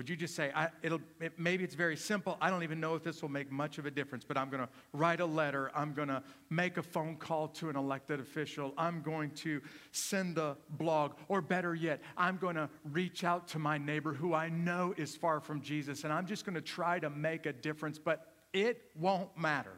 Would 0.00 0.08
you 0.08 0.16
just 0.16 0.34
say, 0.34 0.50
it'll, 0.82 1.02
it, 1.20 1.38
maybe 1.38 1.62
it's 1.62 1.74
very 1.74 1.94
simple. 1.94 2.38
I 2.40 2.48
don't 2.48 2.62
even 2.62 2.80
know 2.80 2.94
if 2.94 3.02
this 3.02 3.20
will 3.20 3.28
make 3.28 3.52
much 3.52 3.76
of 3.76 3.84
a 3.84 3.90
difference, 3.90 4.24
but 4.24 4.38
I'm 4.38 4.48
going 4.48 4.62
to 4.62 4.68
write 4.94 5.20
a 5.20 5.26
letter. 5.26 5.70
I'm 5.74 5.92
going 5.92 6.08
to 6.08 6.22
make 6.48 6.78
a 6.78 6.82
phone 6.82 7.16
call 7.16 7.48
to 7.48 7.68
an 7.68 7.76
elected 7.76 8.18
official. 8.18 8.72
I'm 8.78 9.02
going 9.02 9.30
to 9.32 9.60
send 9.92 10.38
a 10.38 10.56
blog. 10.70 11.16
Or 11.28 11.42
better 11.42 11.74
yet, 11.74 12.00
I'm 12.16 12.38
going 12.38 12.56
to 12.56 12.70
reach 12.90 13.24
out 13.24 13.46
to 13.48 13.58
my 13.58 13.76
neighbor 13.76 14.14
who 14.14 14.32
I 14.32 14.48
know 14.48 14.94
is 14.96 15.16
far 15.16 15.38
from 15.38 15.60
Jesus, 15.60 16.04
and 16.04 16.14
I'm 16.14 16.24
just 16.24 16.46
going 16.46 16.54
to 16.54 16.62
try 16.62 16.98
to 16.98 17.10
make 17.10 17.44
a 17.44 17.52
difference. 17.52 17.98
But 17.98 18.26
it 18.54 18.80
won't 18.98 19.36
matter 19.36 19.76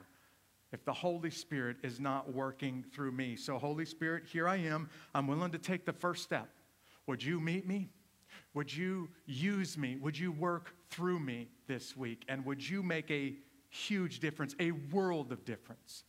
if 0.73 0.85
the 0.85 0.93
Holy 0.93 1.31
Spirit 1.31 1.79
is 1.83 1.99
not 1.99 2.33
working 2.33 2.85
through 2.95 3.11
me. 3.11 3.35
So, 3.35 3.59
Holy 3.59 3.87
Spirit, 3.87 4.23
here 4.33 4.47
I 4.47 4.59
am. 4.59 4.89
I'm 5.17 5.27
willing 5.27 5.51
to 5.51 5.59
take 5.59 5.85
the 5.85 5.93
first 5.93 6.23
step. 6.23 6.49
Would 7.09 7.25
you 7.25 7.41
meet 7.41 7.67
me? 7.67 7.91
Would 8.55 8.75
you 8.75 9.09
use 9.27 9.79
me? 9.79 9.97
Would 9.97 10.19
you 10.19 10.33
work 10.33 10.75
through 10.91 11.21
me 11.21 11.49
this 11.67 11.97
week? 11.97 12.25
And 12.29 12.45
would 12.45 12.67
you 12.67 12.83
make 12.83 13.11
a 13.11 13.35
huge 13.69 14.21
difference, 14.21 14.55
a 14.61 14.73
world 14.73 15.33
of 15.33 15.45
difference? 15.45 16.05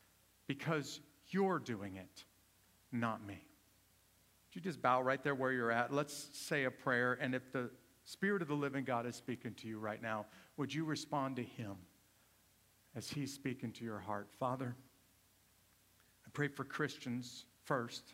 Because 0.47 0.99
you're 1.29 1.59
doing 1.59 1.95
it, 1.95 2.25
not 2.91 3.25
me. 3.25 3.35
Would 3.35 4.55
you 4.55 4.61
just 4.61 4.81
bow 4.81 5.01
right 5.01 5.23
there 5.23 5.35
where 5.35 5.51
you're 5.51 5.71
at? 5.71 5.93
Let's 5.93 6.29
say 6.33 6.65
a 6.65 6.71
prayer. 6.71 7.17
And 7.19 7.33
if 7.33 7.51
the 7.51 7.69
Spirit 8.05 8.41
of 8.41 8.49
the 8.49 8.55
living 8.55 8.83
God 8.83 9.05
is 9.05 9.15
speaking 9.15 9.53
to 9.55 9.67
you 9.67 9.79
right 9.79 10.01
now, 10.01 10.25
would 10.57 10.73
you 10.73 10.83
respond 10.83 11.37
to 11.37 11.43
Him 11.43 11.75
as 12.95 13.09
He's 13.09 13.33
speaking 13.33 13.71
to 13.71 13.85
your 13.85 13.99
heart? 13.99 14.27
Father, 14.37 14.75
I 16.25 16.29
pray 16.33 16.49
for 16.49 16.65
Christians 16.65 17.45
first 17.63 18.13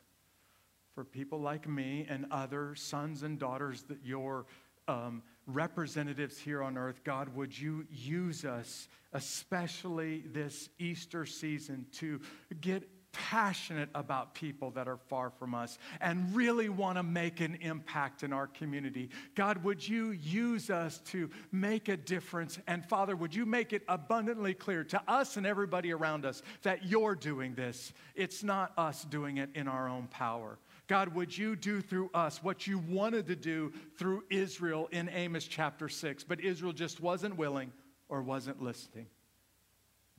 for 0.99 1.05
people 1.05 1.39
like 1.39 1.65
me 1.65 2.05
and 2.09 2.25
other 2.29 2.75
sons 2.75 3.23
and 3.23 3.39
daughters 3.39 3.83
that 3.83 3.99
your 4.03 4.45
um, 4.89 5.23
representatives 5.47 6.37
here 6.37 6.61
on 6.61 6.77
earth, 6.77 7.05
God, 7.05 7.33
would 7.37 7.57
you 7.57 7.85
use 7.89 8.43
us, 8.43 8.89
especially 9.13 10.25
this 10.33 10.67
Easter 10.77 11.25
season, 11.25 11.85
to 11.93 12.19
get 12.59 12.83
passionate 13.11 13.89
about 13.95 14.33
people 14.33 14.71
that 14.71 14.89
are 14.89 14.97
far 15.07 15.29
from 15.29 15.55
us 15.55 15.77
and 16.01 16.35
really 16.35 16.67
want 16.69 16.97
to 16.97 17.03
make 17.03 17.39
an 17.39 17.57
impact 17.61 18.23
in 18.23 18.33
our 18.33 18.47
community. 18.47 19.09
God, 19.35 19.63
would 19.63 19.87
you 19.87 20.11
use 20.11 20.69
us 20.69 20.99
to 21.05 21.29
make 21.51 21.87
a 21.87 21.97
difference? 21.97 22.59
And 22.67 22.85
Father, 22.85 23.15
would 23.15 23.33
you 23.33 23.45
make 23.45 23.73
it 23.73 23.83
abundantly 23.87 24.53
clear 24.53 24.83
to 24.83 25.01
us 25.07 25.37
and 25.37 25.45
everybody 25.45 25.93
around 25.93 26.25
us 26.25 26.43
that 26.63 26.85
you're 26.85 27.15
doing 27.15 27.55
this? 27.55 27.93
It's 28.15 28.43
not 28.43 28.73
us 28.77 29.05
doing 29.05 29.37
it 29.37 29.49
in 29.55 29.67
our 29.67 29.87
own 29.87 30.07
power. 30.07 30.59
God, 30.89 31.13
would 31.13 31.37
you 31.37 31.55
do 31.55 31.81
through 31.81 32.09
us 32.15 32.41
what 32.41 32.65
you 32.65 32.79
wanted 32.79 33.27
to 33.27 33.35
do 33.35 33.71
through 33.99 34.23
Israel 34.31 34.89
in 34.91 35.07
Amos 35.09 35.45
chapter 35.45 35.87
6? 35.87 36.23
But 36.23 36.41
Israel 36.41 36.73
just 36.73 36.99
wasn't 36.99 37.37
willing 37.37 37.71
or 38.09 38.23
wasn't 38.23 38.59
listening. 38.59 39.05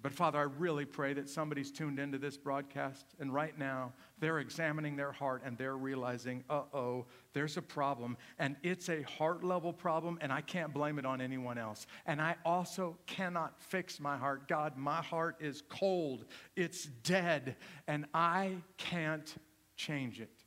But 0.00 0.12
Father, 0.12 0.38
I 0.38 0.42
really 0.42 0.84
pray 0.84 1.12
that 1.14 1.28
somebody's 1.28 1.72
tuned 1.72 1.98
into 1.98 2.18
this 2.18 2.36
broadcast 2.36 3.04
and 3.18 3.34
right 3.34 3.58
now 3.58 3.92
they're 4.20 4.38
examining 4.38 4.94
their 4.94 5.10
heart 5.10 5.42
and 5.44 5.58
they're 5.58 5.76
realizing, 5.76 6.44
uh 6.48 6.62
oh, 6.72 7.06
there's 7.32 7.56
a 7.56 7.62
problem. 7.62 8.16
And 8.38 8.54
it's 8.62 8.88
a 8.88 9.02
heart 9.02 9.42
level 9.42 9.72
problem 9.72 10.18
and 10.20 10.32
I 10.32 10.40
can't 10.40 10.72
blame 10.72 11.00
it 11.00 11.04
on 11.04 11.20
anyone 11.20 11.58
else. 11.58 11.88
And 12.06 12.22
I 12.22 12.36
also 12.44 12.96
cannot 13.06 13.60
fix 13.60 13.98
my 13.98 14.16
heart. 14.16 14.46
God, 14.46 14.76
my 14.76 15.02
heart 15.02 15.34
is 15.40 15.64
cold, 15.68 16.26
it's 16.54 16.84
dead, 16.84 17.56
and 17.88 18.06
I 18.14 18.54
can't 18.78 19.34
change 19.76 20.20
it 20.20 20.39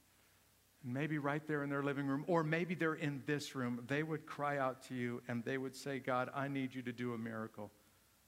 maybe 0.84 1.18
right 1.18 1.46
there 1.48 1.64
in 1.64 1.70
their 1.70 1.84
living 1.84 2.08
room, 2.08 2.26
or 2.28 2.44
maybe 2.44 2.76
they're 2.76 2.96
in 2.96 3.24
this 3.26 3.56
room, 3.56 3.84
they 3.88 4.04
would 4.04 4.26
cry 4.26 4.58
out 4.58 4.82
to 4.88 4.94
you 4.94 5.22
and 5.28 5.44
they 5.46 5.58
would 5.58 5.76
say, 5.76 6.00
God, 6.00 6.30
I 6.36 6.48
need 6.48 6.76
you 6.76 6.82
to 6.84 6.92
do 6.92 7.14
a 7.14 7.18
miracle. 7.18 7.72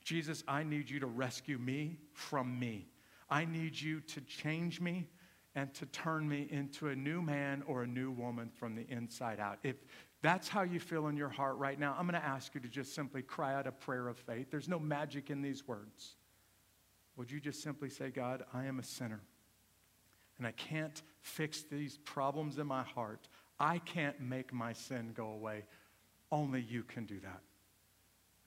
Jesus, 0.04 0.44
I 0.48 0.64
need 0.64 0.90
you 0.90 1.00
to 1.00 1.08
rescue 1.08 1.58
me 1.58 1.98
from 2.14 2.60
me. 2.60 2.88
I 3.30 3.46
need 3.46 3.80
you 3.80 4.02
to 4.02 4.22
change 4.22 4.80
me 4.80 5.08
and 5.56 5.74
to 5.74 5.86
turn 5.88 6.28
me 6.28 6.48
into 6.52 6.90
a 6.90 6.96
new 6.96 7.22
man 7.22 7.64
or 7.66 7.84
a 7.84 7.88
new 7.88 8.12
woman 8.12 8.50
from 8.50 8.76
the 8.76 8.86
inside 8.90 9.40
out. 9.40 9.58
If 9.64 9.78
that's 10.22 10.48
how 10.48 10.64
you 10.64 10.80
feel 10.80 11.08
in 11.08 11.18
your 11.18 11.30
heart 11.30 11.58
right 11.58 11.80
now, 11.80 11.96
I'm 11.98 12.08
going 12.08 12.20
to 12.20 12.28
ask 12.28 12.54
you 12.56 12.62
to 12.62 12.68
just 12.68 12.94
simply 12.94 13.22
cry 13.22 13.56
out 13.56 13.68
a 13.68 13.72
prayer 13.72 14.08
of 14.08 14.18
faith. 14.18 14.52
There's 14.52 14.68
no 14.68 14.80
magic 14.80 15.30
in 15.30 15.42
these 15.42 15.68
words. 15.68 16.16
Would 17.18 17.32
you 17.32 17.40
just 17.40 17.64
simply 17.64 17.90
say, 17.90 18.10
God, 18.10 18.44
I 18.54 18.66
am 18.66 18.80
a 18.80 18.84
sinner 18.84 19.22
and 20.38 20.46
I 20.46 20.52
can't 20.52 21.02
fix 21.26 21.64
these 21.64 21.98
problems 22.06 22.60
in 22.60 22.68
my 22.68 22.84
heart. 22.84 23.28
I 23.60 23.80
can't 23.80 24.20
make 24.22 24.54
my 24.54 24.74
sin 24.74 25.12
go 25.16 25.30
away. 25.30 25.64
Only 26.32 26.62
you 26.62 26.84
can 26.84 27.06
do 27.06 27.20
that. 27.22 27.42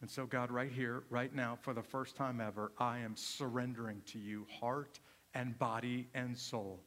And 0.00 0.08
so, 0.08 0.26
God, 0.26 0.52
right 0.52 0.70
here, 0.70 1.02
right 1.10 1.34
now, 1.34 1.58
for 1.60 1.74
the 1.74 1.82
first 1.82 2.14
time 2.14 2.40
ever, 2.40 2.70
I 2.78 3.00
am 3.00 3.16
surrendering 3.16 4.00
to 4.06 4.18
you, 4.20 4.46
heart 4.60 5.00
and 5.34 5.58
body 5.58 6.08
and 6.14 6.38
soul. 6.38 6.80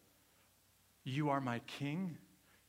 You 1.03 1.29
are 1.29 1.41
my 1.41 1.59
king. 1.59 2.17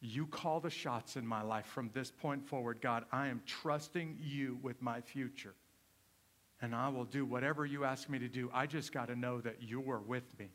You 0.00 0.26
call 0.26 0.58
the 0.58 0.70
shots 0.70 1.14
in 1.14 1.24
my 1.24 1.42
life 1.42 1.66
from 1.66 1.90
this 1.94 2.10
point 2.10 2.44
forward. 2.44 2.80
God, 2.80 3.04
I 3.12 3.28
am 3.28 3.40
trusting 3.46 4.18
you 4.20 4.58
with 4.62 4.82
my 4.82 5.00
future. 5.00 5.54
And 6.60 6.74
I 6.74 6.88
will 6.88 7.04
do 7.04 7.24
whatever 7.24 7.64
you 7.66 7.84
ask 7.84 8.08
me 8.08 8.18
to 8.18 8.28
do. 8.28 8.50
I 8.52 8.66
just 8.66 8.92
got 8.92 9.06
to 9.08 9.16
know 9.16 9.40
that 9.42 9.62
you 9.62 9.88
are 9.92 10.00
with 10.00 10.24
me. 10.40 10.50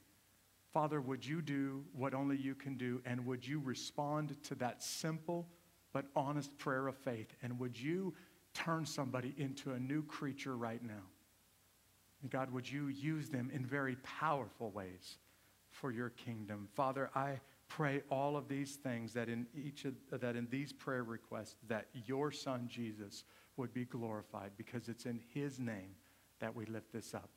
Father, 0.78 1.02
would 1.02 1.26
you 1.26 1.42
do 1.42 1.84
what 1.92 2.14
only 2.14 2.38
you 2.38 2.54
can 2.54 2.78
do? 2.78 3.02
And 3.04 3.26
would 3.26 3.48
you 3.48 3.60
respond 3.60 4.38
to 4.44 4.54
that 4.58 4.84
simple 4.84 5.48
but 5.92 6.06
honest 6.16 6.56
prayer 6.60 6.88
of 6.88 6.96
faith? 6.96 7.34
And 7.42 7.58
would 7.58 7.82
you 7.82 8.14
turn 8.54 8.86
somebody 8.86 9.34
into 9.40 9.72
a 9.72 9.80
new 9.80 10.04
creature 10.04 10.56
right 10.56 10.84
now? 10.84 11.02
And 12.22 12.30
God, 12.30 12.52
would 12.52 12.72
you 12.72 12.90
use 12.90 13.28
them 13.28 13.50
in 13.52 13.66
very 13.66 13.96
powerful 14.04 14.70
ways 14.70 15.18
for 15.72 15.92
your 15.92 16.12
kingdom? 16.12 16.68
Father, 16.76 17.10
I 17.16 17.40
pray 17.70 18.04
all 18.12 18.38
of 18.38 18.48
these 18.48 18.76
things 18.76 19.14
that 19.14 19.30
in 19.30 19.48
each 19.56 19.84
of, 19.86 19.96
that 20.12 20.36
in 20.36 20.48
these 20.52 20.74
prayer 20.74 21.04
requests 21.04 21.56
that 21.70 21.88
your 22.06 22.32
son 22.32 22.68
Jesus 22.72 23.24
would 23.56 23.74
be 23.74 23.86
glorified 23.86 24.52
because 24.58 24.90
it's 24.90 25.08
in 25.08 25.22
his 25.34 25.60
name 25.60 25.96
that 26.40 26.56
we 26.56 26.68
lift 26.68 26.94
this 26.94 27.16
up. 27.16 27.32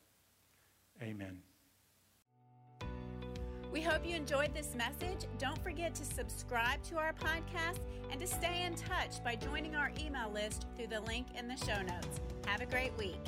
Amen. 1.01 1.41
We 3.71 3.81
hope 3.81 4.05
you 4.05 4.17
enjoyed 4.17 4.53
this 4.53 4.75
message. 4.75 5.27
Don't 5.37 5.57
forget 5.63 5.95
to 5.95 6.03
subscribe 6.03 6.83
to 6.83 6.97
our 6.97 7.13
podcast 7.13 7.79
and 8.11 8.19
to 8.19 8.27
stay 8.27 8.63
in 8.65 8.75
touch 8.75 9.23
by 9.23 9.35
joining 9.35 9.75
our 9.75 9.91
email 9.97 10.29
list 10.29 10.67
through 10.75 10.87
the 10.87 10.99
link 11.01 11.27
in 11.37 11.47
the 11.47 11.55
show 11.55 11.81
notes. 11.81 12.19
Have 12.45 12.59
a 12.59 12.65
great 12.65 12.91
week. 12.97 13.21